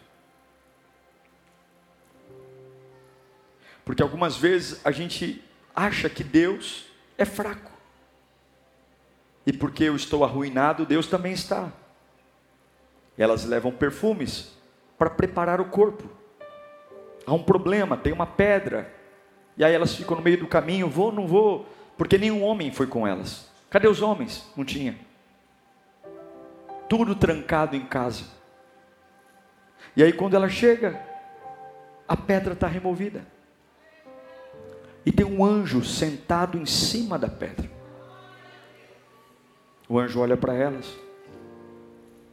Porque 3.84 4.02
algumas 4.02 4.36
vezes 4.36 4.80
a 4.84 4.92
gente 4.92 5.42
acha 5.74 6.08
que 6.08 6.22
Deus 6.22 6.86
é 7.18 7.24
fraco. 7.24 7.72
E 9.44 9.52
porque 9.52 9.84
eu 9.84 9.96
estou 9.96 10.22
arruinado, 10.24 10.86
Deus 10.86 11.08
também 11.08 11.32
está. 11.32 11.72
Elas 13.18 13.44
levam 13.44 13.72
perfumes 13.72 14.56
para 14.96 15.10
preparar 15.10 15.60
o 15.60 15.64
corpo. 15.64 16.08
Há 17.26 17.32
um 17.32 17.42
problema, 17.42 17.96
tem 17.96 18.12
uma 18.12 18.26
pedra. 18.26 18.94
E 19.56 19.64
aí 19.64 19.74
elas 19.74 19.96
ficam 19.96 20.16
no 20.16 20.22
meio 20.22 20.38
do 20.38 20.46
caminho, 20.46 20.88
vou, 20.88 21.10
não 21.10 21.26
vou, 21.26 21.66
porque 21.98 22.16
nenhum 22.16 22.44
homem 22.44 22.70
foi 22.70 22.86
com 22.86 23.04
elas. 23.04 23.50
Cadê 23.68 23.88
os 23.88 24.00
homens? 24.00 24.48
Não 24.56 24.64
tinha 24.64 24.96
tudo 26.92 27.14
trancado 27.14 27.74
em 27.74 27.86
casa. 27.86 28.24
E 29.96 30.02
aí, 30.02 30.12
quando 30.12 30.34
ela 30.34 30.50
chega, 30.50 31.02
a 32.06 32.14
pedra 32.14 32.52
está 32.52 32.66
removida. 32.66 33.26
E 35.06 35.10
tem 35.10 35.24
um 35.24 35.42
anjo 35.42 35.82
sentado 35.82 36.58
em 36.58 36.66
cima 36.66 37.18
da 37.18 37.28
pedra. 37.28 37.70
O 39.88 39.98
anjo 39.98 40.20
olha 40.20 40.36
para 40.36 40.52
elas. 40.52 40.94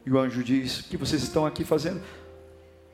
E 0.04 0.12
o 0.12 0.18
anjo 0.18 0.44
diz: 0.44 0.80
O 0.80 0.88
que 0.90 0.96
vocês 0.98 1.22
estão 1.22 1.46
aqui 1.46 1.64
fazendo? 1.64 2.02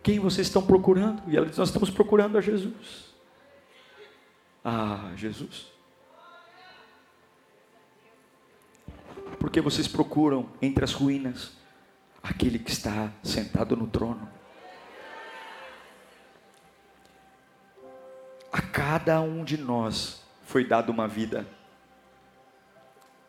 Quem 0.04 0.20
vocês 0.20 0.46
estão 0.46 0.64
procurando? 0.64 1.20
E 1.26 1.36
ela 1.36 1.46
diz: 1.46 1.58
Nós 1.58 1.70
estamos 1.70 1.90
procurando 1.90 2.38
a 2.38 2.40
Jesus. 2.40 3.12
Ah, 4.64 5.10
Jesus. 5.16 5.72
Porque 9.56 9.70
vocês 9.70 9.88
procuram 9.88 10.50
entre 10.60 10.84
as 10.84 10.92
ruínas 10.92 11.52
aquele 12.22 12.58
que 12.58 12.70
está 12.70 13.10
sentado 13.22 13.74
no 13.74 13.86
trono. 13.86 14.28
A 18.52 18.60
cada 18.60 19.18
um 19.22 19.42
de 19.42 19.56
nós 19.56 20.22
foi 20.44 20.62
dada 20.62 20.92
uma 20.92 21.08
vida, 21.08 21.48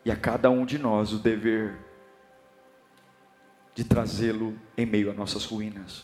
e 0.03 0.11
a 0.11 0.17
cada 0.17 0.49
um 0.49 0.65
de 0.65 0.77
nós 0.77 1.13
o 1.13 1.17
dever 1.17 1.79
de 3.73 3.85
trazê-lo 3.85 4.59
em 4.77 4.85
meio 4.85 5.09
a 5.09 5.13
nossas 5.13 5.45
ruínas. 5.45 6.03